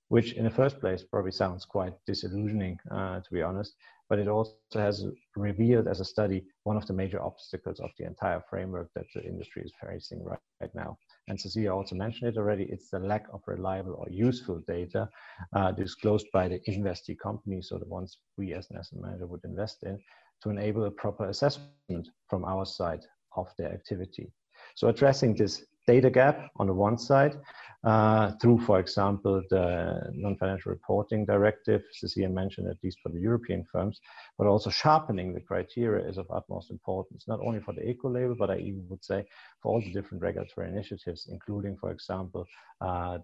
which 0.10 0.33
in 0.33 0.43
the 0.43 0.49
first 0.49 0.79
place 0.79 1.03
probably 1.03 1.31
sounds 1.31 1.65
quite 1.65 1.93
disillusioning, 2.05 2.77
uh, 2.91 3.19
to 3.19 3.31
be 3.31 3.41
honest, 3.41 3.73
but 4.10 4.19
it 4.19 4.27
also 4.27 4.53
has 4.73 5.05
revealed 5.36 5.88
as 5.88 5.99
a 5.99 6.05
study 6.05 6.45
one 6.63 6.77
of 6.77 6.86
the 6.88 6.93
major 6.93 7.21
obstacles 7.21 7.79
of 7.79 7.89
the 7.97 8.05
entire 8.05 8.41
framework 8.49 8.89
that 8.95 9.05
the 9.13 9.23
industry 9.23 9.63
is 9.63 9.73
facing 9.81 10.23
right, 10.23 10.39
right 10.62 10.73
now. 10.75 10.97
And 11.27 11.39
Cecilia 11.39 11.73
also 11.73 11.95
mentioned 11.95 12.29
it 12.29 12.38
already, 12.38 12.63
it's 12.65 12.89
the 12.89 12.99
lack 12.99 13.25
of 13.33 13.41
reliable 13.47 13.95
or 13.95 14.07
useful 14.10 14.62
data 14.67 15.10
uh, 15.53 15.71
disclosed 15.71 16.27
by 16.31 16.47
the 16.47 16.60
investee 16.69 17.17
companies, 17.17 17.67
so 17.69 17.77
the 17.77 17.86
ones 17.86 18.17
we 18.38 18.53
as 18.53 18.69
an 18.71 18.77
asset 18.77 18.99
manager 19.01 19.27
would 19.27 19.43
invest 19.43 19.83
in, 19.83 19.99
to 20.43 20.49
enable 20.49 20.86
a 20.86 20.91
proper 20.91 21.27
assessment 21.29 22.07
from 22.29 22.45
our 22.45 22.65
side 22.65 23.01
of 23.38 23.47
their 23.58 23.71
activity. 23.71 24.32
So 24.76 24.89
addressing 24.89 25.36
this 25.36 25.63
data 25.88 26.10
gap 26.10 26.52
on 26.58 26.67
the 26.67 26.73
one 26.73 26.97
side 26.97 27.36
uh, 27.84 28.32
through, 28.41 28.60
for 28.60 28.80
example, 28.80 29.41
the 29.50 30.02
non-financial 30.13 30.71
reporting 30.71 31.26
directive, 31.26 31.82
Cecilia 31.93 32.30
mentioned 32.30 32.67
at 32.67 32.78
least 32.84 33.00
for 33.02 33.10
the 33.10 33.19
European 33.19 33.63
firms, 33.71 34.00
but 34.38 34.47
also 34.47 34.69
sharpening 34.69 35.34
the 35.34 35.39
criteria 35.39 36.08
is 36.08 36.17
of 36.17 36.26
utmost 36.30 36.71
importance, 36.71 37.26
not 37.28 37.39
only 37.39 37.62
for 37.62 37.73
the 37.73 37.88
eco 37.88 38.10
label, 38.10 38.36
but 38.38 38.50
I 38.50 38.58
even 38.58 38.86
would 38.89 39.06
say 39.06 39.26
for 39.62 39.71
all 39.71 39.82
the 39.82 39.93
different 39.93 40.21
regulatory 40.21 40.67
initiatives, 40.69 41.30
including, 41.32 41.78
for 41.78 41.91
example, 41.91 42.45
uh, 42.82 43.19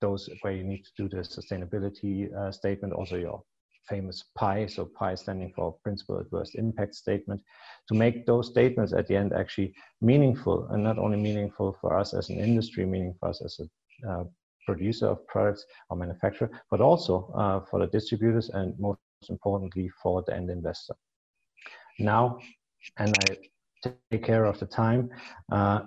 those 0.00 0.28
where 0.42 0.52
you 0.52 0.64
need 0.64 0.84
to 0.84 0.90
do 0.96 1.08
the 1.08 1.22
sustainability 1.22 2.34
uh, 2.34 2.50
statement, 2.50 2.92
also 2.92 3.16
your 3.16 3.42
famous 3.88 4.24
PI, 4.36 4.66
so 4.66 4.84
PI 4.84 5.14
standing 5.16 5.52
for 5.54 5.76
Principal 5.82 6.18
Adverse 6.18 6.54
Impact 6.54 6.94
Statement, 6.94 7.40
to 7.88 7.94
make 7.94 8.26
those 8.26 8.48
statements 8.48 8.92
at 8.92 9.06
the 9.06 9.16
end 9.16 9.32
actually 9.32 9.74
meaningful 10.00 10.66
and 10.70 10.82
not 10.82 10.98
only 10.98 11.16
meaningful 11.16 11.76
for 11.80 11.98
us 11.98 12.14
as 12.14 12.30
an 12.30 12.38
industry, 12.38 12.86
meaning 12.86 13.14
for 13.18 13.28
us 13.28 13.42
as 13.44 13.60
a 13.60 14.10
uh, 14.10 14.24
producer 14.66 15.06
of 15.06 15.26
products 15.26 15.64
or 15.90 15.96
manufacturer, 15.96 16.50
but 16.70 16.80
also 16.80 17.32
uh, 17.36 17.60
for 17.68 17.80
the 17.80 17.86
distributors 17.88 18.48
and 18.50 18.78
most 18.78 18.98
importantly 19.28 19.90
for 20.02 20.22
the 20.26 20.34
end 20.34 20.50
investor. 20.50 20.94
Now, 21.98 22.38
and 22.98 23.14
I 23.30 23.36
take 24.10 24.24
care 24.24 24.44
of 24.44 24.58
the 24.58 24.66
time, 24.66 25.10
uh, 25.50 25.82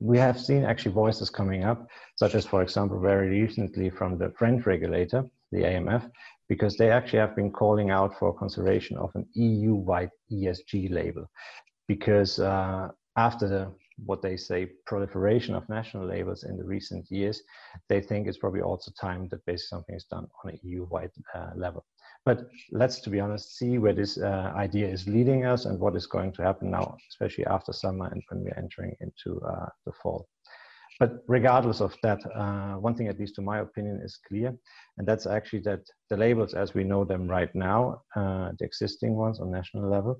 we 0.00 0.18
have 0.18 0.40
seen 0.40 0.64
actually 0.64 0.92
voices 0.92 1.30
coming 1.30 1.64
up, 1.64 1.86
such 2.16 2.34
as, 2.34 2.46
for 2.46 2.62
example, 2.62 3.00
very 3.00 3.28
recently 3.28 3.90
from 3.90 4.16
the 4.16 4.30
French 4.38 4.64
regulator, 4.64 5.24
the 5.50 5.62
AMF, 5.62 6.08
because 6.48 6.76
they 6.76 6.90
actually 6.90 7.18
have 7.18 7.36
been 7.36 7.50
calling 7.50 7.90
out 7.90 8.18
for 8.18 8.36
consideration 8.36 8.96
of 8.96 9.10
an 9.14 9.26
EU-wide 9.34 10.10
ESG 10.32 10.90
label. 10.90 11.26
Because 11.86 12.38
uh, 12.38 12.88
after 13.16 13.48
the 13.48 13.72
what 14.04 14.22
they 14.22 14.36
say 14.36 14.68
proliferation 14.86 15.54
of 15.54 15.68
national 15.68 16.06
labels 16.06 16.44
in 16.44 16.56
the 16.56 16.64
recent 16.64 17.10
years, 17.10 17.42
they 17.88 18.00
think 18.00 18.26
it's 18.26 18.38
probably 18.38 18.60
also 18.60 18.92
time 19.00 19.28
that 19.28 19.44
basically 19.44 19.66
something 19.66 19.96
is 19.96 20.04
done 20.04 20.26
on 20.44 20.52
an 20.52 20.60
EU-wide 20.62 21.10
uh, 21.34 21.50
level. 21.56 21.84
But 22.24 22.46
let's, 22.72 23.00
to 23.00 23.10
be 23.10 23.20
honest, 23.20 23.56
see 23.56 23.78
where 23.78 23.92
this 23.92 24.18
uh, 24.18 24.52
idea 24.54 24.88
is 24.88 25.08
leading 25.08 25.46
us 25.46 25.64
and 25.64 25.78
what 25.78 25.96
is 25.96 26.06
going 26.06 26.32
to 26.32 26.42
happen 26.42 26.70
now, 26.70 26.96
especially 27.10 27.46
after 27.46 27.72
summer 27.72 28.06
and 28.06 28.22
when 28.28 28.44
we're 28.44 28.58
entering 28.58 28.94
into 29.00 29.40
uh, 29.40 29.66
the 29.86 29.92
fall. 30.02 30.28
But 30.98 31.22
regardless 31.28 31.80
of 31.80 31.96
that, 32.02 32.20
uh, 32.34 32.74
one 32.74 32.94
thing, 32.96 33.08
at 33.08 33.18
least 33.18 33.36
to 33.36 33.42
my 33.42 33.58
opinion, 33.60 34.00
is 34.02 34.18
clear, 34.26 34.52
and 34.96 35.06
that's 35.06 35.26
actually 35.26 35.60
that 35.60 35.80
the 36.10 36.16
labels 36.16 36.54
as 36.54 36.74
we 36.74 36.82
know 36.82 37.04
them 37.04 37.28
right 37.28 37.54
now, 37.54 38.02
uh, 38.16 38.50
the 38.58 38.64
existing 38.64 39.14
ones 39.14 39.38
on 39.40 39.50
national 39.50 39.88
level, 39.88 40.18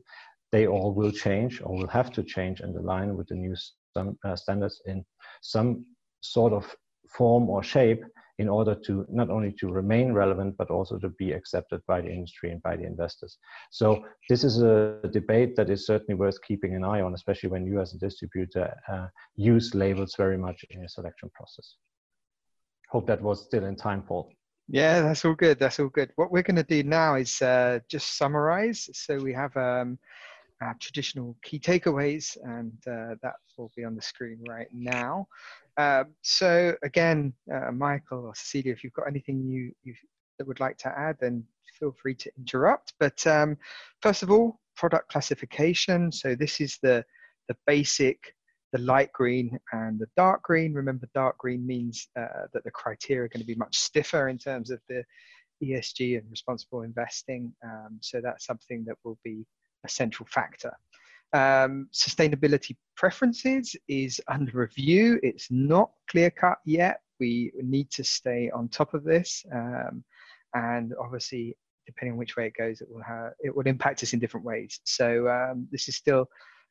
they 0.53 0.67
all 0.67 0.95
will 0.95 1.11
change 1.11 1.61
or 1.63 1.77
will 1.77 1.89
have 1.89 2.13
to 2.13 2.23
change 2.23 2.61
and 2.61 2.77
align 2.77 3.17
with 3.17 3.27
the 3.29 3.35
new 3.35 3.55
uh, 3.97 4.37
standards 4.37 4.81
in 4.87 5.05
some 5.43 5.85
sort 6.21 6.53
of 6.53 6.65
form 7.11 7.49
or 7.51 7.63
shape 7.63 8.03
in 8.39 8.49
order 8.49 8.75
to 8.87 9.05
not 9.11 9.31
only 9.31 9.53
to 9.53 9.69
remain 9.69 10.13
relevant, 10.13 10.57
but 10.57 10.71
also 10.71 10.97
to 10.99 11.09
be 11.11 11.33
accepted 11.33 11.81
by 11.87 12.01
the 12.01 12.09
industry 12.09 12.51
and 12.53 12.63
by 12.63 12.77
the 12.77 12.85
investors. 12.85 13.39
So 13.71 14.05
this 14.29 14.45
is 14.45 14.63
a 14.63 15.01
debate 15.13 15.57
that 15.57 15.71
is 15.71 15.87
certainly 15.87 16.15
worth 16.15 16.41
keeping 16.47 16.75
an 16.75 16.85
eye 16.85 17.01
on, 17.01 17.15
especially 17.15 17.51
when 17.51 17.67
you 17.67 17.81
as 17.81 17.95
a 17.95 17.99
distributor 17.99 18.73
uh, 18.91 19.09
use 19.37 19.75
labels 19.75 20.15
very 20.17 20.39
much 20.39 20.65
in 20.71 20.81
your 20.81 20.89
selection 20.89 21.31
process. 21.35 21.75
Hope 22.91 23.07
that 23.09 23.21
was 23.21 23.45
still 23.45 23.65
in 23.65 23.77
time, 23.77 24.03
Paul. 24.03 24.31
Yeah, 24.69 25.01
that's 25.01 25.25
all 25.25 25.35
good. 25.35 25.59
That's 25.59 25.81
all 25.81 25.89
good. 25.89 26.13
What 26.17 26.31
we're 26.31 26.43
going 26.43 26.57
to 26.57 26.63
do 26.63 26.83
now 26.83 27.17
is 27.17 27.41
uh, 27.43 27.81
just 27.89 28.17
summarize. 28.17 28.89
So 28.93 29.17
we 29.17 29.33
have 29.33 29.57
um, 29.57 29.99
our 30.61 30.77
traditional 30.79 31.37
key 31.43 31.59
takeaways, 31.59 32.37
and 32.43 32.73
uh, 32.87 33.15
that 33.23 33.35
will 33.57 33.73
be 33.77 33.85
on 33.85 33.95
the 33.95 34.03
screen 34.03 34.39
right 34.49 34.69
now. 34.73 35.27
Um, 35.79 36.07
so 36.23 36.75
again, 36.83 37.33
uh, 37.53 37.71
Michael 37.71 38.27
or 38.27 38.35
Cecilia, 38.35 38.73
if 38.73 38.83
you've 38.83 38.93
got 38.93 39.07
anything 39.09 39.47
you, 39.47 39.73
you 39.85 39.95
that 40.39 40.47
would 40.47 40.61
like 40.61 40.77
to 40.79 40.89
add, 40.89 41.17
then 41.21 41.45
feel 41.79 41.95
free 42.03 42.15
to 42.17 42.31
interrupt. 42.37 42.95
But 42.99 43.25
um, 43.27 43.57
first 44.03 44.23
of 44.23 44.31
all, 44.31 44.61
product 44.77 45.11
classification. 45.11 46.13
So 46.13 46.35
this 46.35 46.61
is 46.61 46.79
the 46.83 47.05
the 47.49 47.57
basic, 47.67 48.19
the 48.73 48.79
light 48.81 49.11
green 49.13 49.59
and 49.73 49.99
the 49.99 50.09
dark 50.17 50.43
green. 50.43 50.75
Remember, 50.75 51.09
dark 51.15 51.39
green 51.39 51.67
means 51.67 52.09
uh, 52.19 52.47
that 52.53 52.63
the 52.65 52.71
criteria 52.71 53.25
are 53.25 53.29
going 53.29 53.41
to 53.41 53.47
be 53.47 53.55
much 53.55 53.77
stiffer 53.77 54.29
in 54.29 54.37
terms 54.37 54.71
of 54.71 54.81
the 54.89 55.03
ESG 55.63 56.19
and 56.19 56.31
responsible 56.31 56.83
investing. 56.83 57.53
Um, 57.65 57.99
so 58.01 58.21
that's 58.23 58.45
something 58.45 58.85
that 58.87 58.97
will 59.03 59.19
be 59.25 59.47
a 59.87 59.89
central 59.89 60.29
factor. 60.31 60.73
Um, 61.33 61.89
sustainability 61.93 62.77
preferences 62.97 63.77
is 63.89 64.21
under 64.29 64.53
review. 64.53 65.21
It's 65.23 65.49
not 65.51 65.91
clear 66.11 66.31
cut 66.31 66.59
yet. 66.65 67.01
We 67.21 67.53
need 67.63 67.91
to 67.93 68.05
stay 68.05 68.51
on 68.51 68.69
top 68.69 68.95
of 68.95 69.05
this. 69.05 69.45
Um, 69.53 70.05
and 70.55 70.95
obviously, 71.01 71.57
depending 71.87 72.13
on 72.13 72.19
which 72.19 72.37
way 72.37 72.47
it 72.47 72.55
goes, 72.57 72.81
it 72.81 72.89
will 72.91 73.03
have, 73.03 73.33
it 73.41 73.55
will 73.55 73.67
impact 73.67 74.03
us 74.03 74.13
in 74.13 74.19
different 74.19 74.47
ways. 74.47 74.81
So 74.85 75.29
um, 75.29 75.69
this 75.71 75.89
is 75.89 75.97
still 75.97 76.29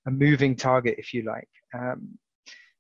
a 0.08 0.12
moving 0.12 0.56
target, 0.56 0.96
if 0.98 1.14
you 1.14 1.24
like. 1.24 1.50
Um, 1.74 2.18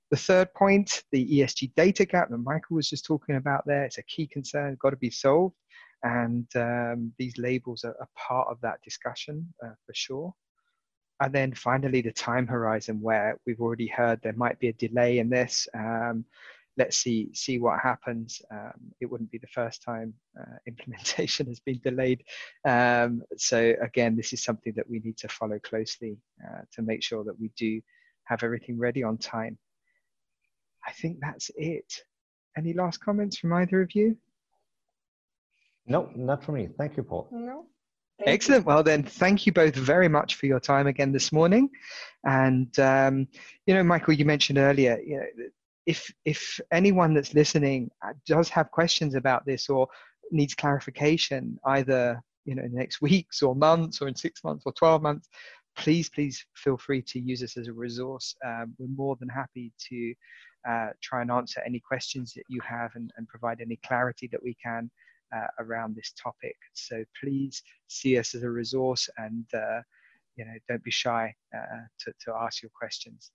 the 0.10 0.18
third 0.18 0.54
point, 0.54 1.04
the 1.12 1.26
ESG 1.40 1.74
data 1.76 2.06
gap 2.06 2.30
that 2.30 2.38
Michael 2.38 2.78
was 2.78 2.90
just 2.90 3.06
talking 3.06 3.36
about 3.36 3.64
there, 3.66 3.84
it's 3.84 3.98
a 3.98 4.04
key 4.04 4.26
concern, 4.28 4.78
got 4.80 4.92
to 4.92 4.98
be 4.98 5.10
solved. 5.10 5.56
And 6.04 6.48
um, 6.56 7.12
these 7.18 7.38
labels 7.38 7.84
are, 7.84 7.96
a 8.00 8.08
part 8.16 8.48
of 8.50 8.58
that 8.62 8.80
discussion 8.84 9.54
uh, 9.64 9.74
for 9.86 9.94
sure. 9.94 10.34
And 11.20 11.34
then 11.34 11.54
finally, 11.54 12.02
the 12.02 12.12
time 12.12 12.48
horizon 12.48 13.02
where 13.02 13.40
we've 13.46 13.60
already 13.60 13.88
heard 13.88 14.22
there 14.22 14.34
might 14.34 14.60
be 14.60 14.68
a 14.68 14.74
delay 14.74 15.20
in 15.20 15.30
this. 15.30 15.68
Um, 15.74 16.26
let's 16.78 16.98
see 16.98 17.30
see 17.34 17.58
what 17.60 17.80
happens. 17.80 18.42
Um, 18.52 18.94
it 19.02 19.08
wouldn't 19.08 19.32
be 19.32 19.40
the 19.40 19.48
first 19.48 19.82
time 19.82 20.14
uh, 20.40 20.58
implementation 20.68 21.48
has 21.48 21.60
been 21.60 21.80
delayed. 21.84 22.24
Um, 22.66 23.24
so 23.36 23.74
again, 23.82 24.16
this 24.16 24.32
is 24.32 24.44
something 24.44 24.74
that 24.76 24.90
we 24.90 25.00
need 25.00 25.18
to 25.18 25.28
follow 25.28 25.60
closely 25.60 26.18
uh, 26.46 26.62
to 26.74 26.82
make 26.82 27.04
sure 27.04 27.24
that 27.24 27.40
we 27.40 27.52
do 27.58 27.82
have 28.26 28.44
everything 28.44 28.78
ready 28.78 29.04
on 29.04 29.18
time. 29.18 29.58
I 30.86 30.92
think 30.92 31.18
that's 31.20 31.50
it. 31.56 31.92
Any 32.56 32.74
last 32.74 33.00
comments 33.00 33.38
from 33.38 33.54
either 33.54 33.82
of 33.82 33.94
you? 33.94 34.18
No, 35.86 36.10
not 36.16 36.44
for 36.44 36.52
me. 36.52 36.70
Thank 36.78 36.98
you, 36.98 37.04
Paul. 37.04 37.30
No. 37.32 37.66
Thank 38.20 38.30
Excellent. 38.30 38.64
You. 38.64 38.68
Well, 38.68 38.84
then, 38.84 39.04
thank 39.04 39.46
you 39.46 39.52
both 39.52 39.76
very 39.76 40.08
much 40.08 40.36
for 40.36 40.48
your 40.48 40.60
time 40.60 40.88
again 40.88 41.12
this 41.12 41.32
morning. 41.32 41.70
And 42.26 42.78
um, 42.80 43.28
you 43.66 43.74
know, 43.74 43.84
Michael, 43.84 44.14
you 44.14 44.26
mentioned 44.26 44.58
earlier, 44.58 45.00
you 45.06 45.18
know, 45.18 45.46
if 45.86 46.12
if 46.26 46.60
anyone 46.72 47.14
that's 47.14 47.34
listening 47.34 47.92
uh, 48.06 48.14
does 48.26 48.50
have 48.50 48.72
questions 48.72 49.16
about 49.16 49.46
this 49.46 49.70
or 49.70 49.88
needs 50.32 50.56
clarification, 50.56 51.60
either 51.66 52.22
you 52.46 52.56
know 52.56 52.64
in 52.64 52.72
the 52.72 52.80
next 52.80 53.02
weeks 53.04 53.44
or 53.44 53.56
months 53.56 54.02
or 54.02 54.08
in 54.08 54.16
six 54.16 54.44
months 54.44 54.64
or 54.66 54.74
twelve 54.74 55.04
months, 55.04 55.30
please 55.78 56.10
please 56.10 56.44
feel 56.56 56.78
free 56.78 57.04
to 57.04 57.20
use 57.20 57.44
us 57.44 57.56
as 57.56 57.68
a 57.68 57.74
resource. 57.74 58.36
Um, 58.44 58.74
we're 58.80 58.88
more 58.88 59.16
than 59.20 59.30
happy 59.30 59.72
to 59.90 60.14
uh, 60.68 60.90
try 61.04 61.22
and 61.22 61.32
answer 61.32 61.62
any 61.66 61.80
questions 61.80 62.34
that 62.34 62.44
you 62.50 62.60
have 62.68 62.92
and, 62.96 63.12
and 63.16 63.28
provide 63.28 63.62
any 63.62 63.80
clarity 63.86 64.28
that 64.32 64.42
we 64.44 64.56
can 64.62 64.90
around 65.60 65.96
this 65.96 66.14
topic. 66.22 66.56
So 66.74 67.04
please 67.22 67.62
see 67.88 68.18
us 68.18 68.36
as 68.36 68.44
a 68.44 68.50
resource 68.50 69.10
and 69.18 69.46
uh, 69.54 69.82
you 70.36 70.46
know 70.46 70.54
don't 70.68 70.84
be 70.84 70.92
shy 70.92 71.34
uh, 71.56 71.86
to, 72.00 72.14
to 72.26 72.34
ask 72.34 72.62
your 72.62 72.72
questions. 72.74 73.32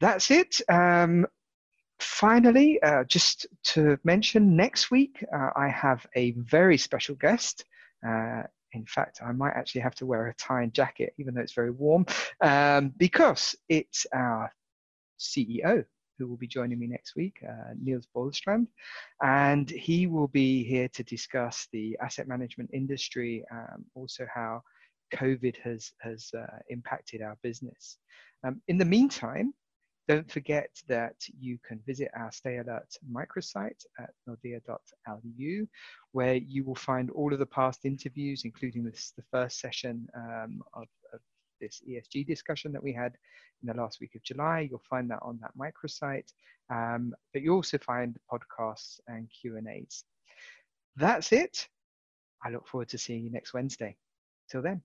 That's 0.00 0.30
it. 0.30 0.60
Um, 0.68 1.26
finally, 1.98 2.80
uh, 2.82 3.04
just 3.04 3.46
to 3.64 3.98
mention, 4.04 4.56
next 4.56 4.90
week 4.90 5.24
uh, 5.32 5.50
I 5.56 5.68
have 5.68 6.06
a 6.14 6.32
very 6.32 6.78
special 6.78 7.16
guest. 7.16 7.64
Uh, 8.06 8.42
in 8.72 8.84
fact, 8.86 9.20
I 9.24 9.32
might 9.32 9.54
actually 9.54 9.80
have 9.80 9.94
to 9.96 10.06
wear 10.06 10.28
a 10.28 10.34
tie 10.34 10.62
and 10.62 10.72
jacket, 10.72 11.14
even 11.18 11.34
though 11.34 11.40
it's 11.40 11.54
very 11.54 11.70
warm, 11.70 12.06
um, 12.42 12.92
because 12.96 13.56
it's 13.68 14.06
our 14.12 14.52
CEO 15.18 15.84
who 16.18 16.26
will 16.26 16.36
be 16.36 16.46
joining 16.46 16.78
me 16.78 16.86
next 16.86 17.14
week, 17.16 17.38
uh, 17.48 17.74
Nils 17.80 18.06
Bolmstrand. 18.14 18.66
And 19.22 19.70
he 19.70 20.06
will 20.06 20.28
be 20.28 20.64
here 20.64 20.88
to 20.88 21.02
discuss 21.04 21.68
the 21.72 21.96
asset 22.02 22.28
management 22.28 22.70
industry, 22.72 23.44
um, 23.50 23.84
also 23.94 24.26
how 24.32 24.62
COVID 25.14 25.56
has, 25.58 25.92
has 26.00 26.30
uh, 26.36 26.58
impacted 26.68 27.22
our 27.22 27.36
business. 27.42 27.98
Um, 28.44 28.60
in 28.68 28.78
the 28.78 28.84
meantime, 28.84 29.52
don't 30.08 30.30
forget 30.30 30.70
that 30.88 31.16
you 31.38 31.58
can 31.66 31.80
visit 31.86 32.10
our 32.16 32.32
Stay 32.32 32.56
Alert 32.58 32.88
microsite 33.12 33.84
at 33.98 34.10
nordea.lu, 34.26 35.68
where 36.12 36.34
you 36.34 36.64
will 36.64 36.74
find 36.74 37.10
all 37.10 37.32
of 37.32 37.38
the 37.38 37.46
past 37.46 37.84
interviews, 37.84 38.42
including 38.44 38.84
this, 38.84 39.12
the 39.16 39.24
first 39.30 39.60
session 39.60 40.08
um, 40.16 40.62
of, 40.72 40.86
of 41.12 41.20
this 41.60 41.82
ESG 41.88 42.26
discussion 42.26 42.72
that 42.72 42.82
we 42.82 42.92
had 42.92 43.14
in 43.62 43.68
the 43.68 43.74
last 43.74 44.00
week 44.00 44.14
of 44.14 44.22
July. 44.22 44.68
You'll 44.70 44.82
find 44.88 45.10
that 45.10 45.20
on 45.22 45.40
that 45.42 45.52
microsite, 45.58 46.32
um, 46.70 47.14
but 47.32 47.42
you 47.42 47.54
also 47.54 47.78
find 47.78 48.14
the 48.14 48.20
podcasts 48.30 49.00
and 49.06 49.28
Q&As. 49.30 50.04
That's 50.96 51.32
it. 51.32 51.68
I 52.44 52.50
look 52.50 52.66
forward 52.66 52.88
to 52.90 52.98
seeing 52.98 53.24
you 53.24 53.30
next 53.30 53.54
Wednesday. 53.54 53.96
Till 54.50 54.62
then. 54.62 54.82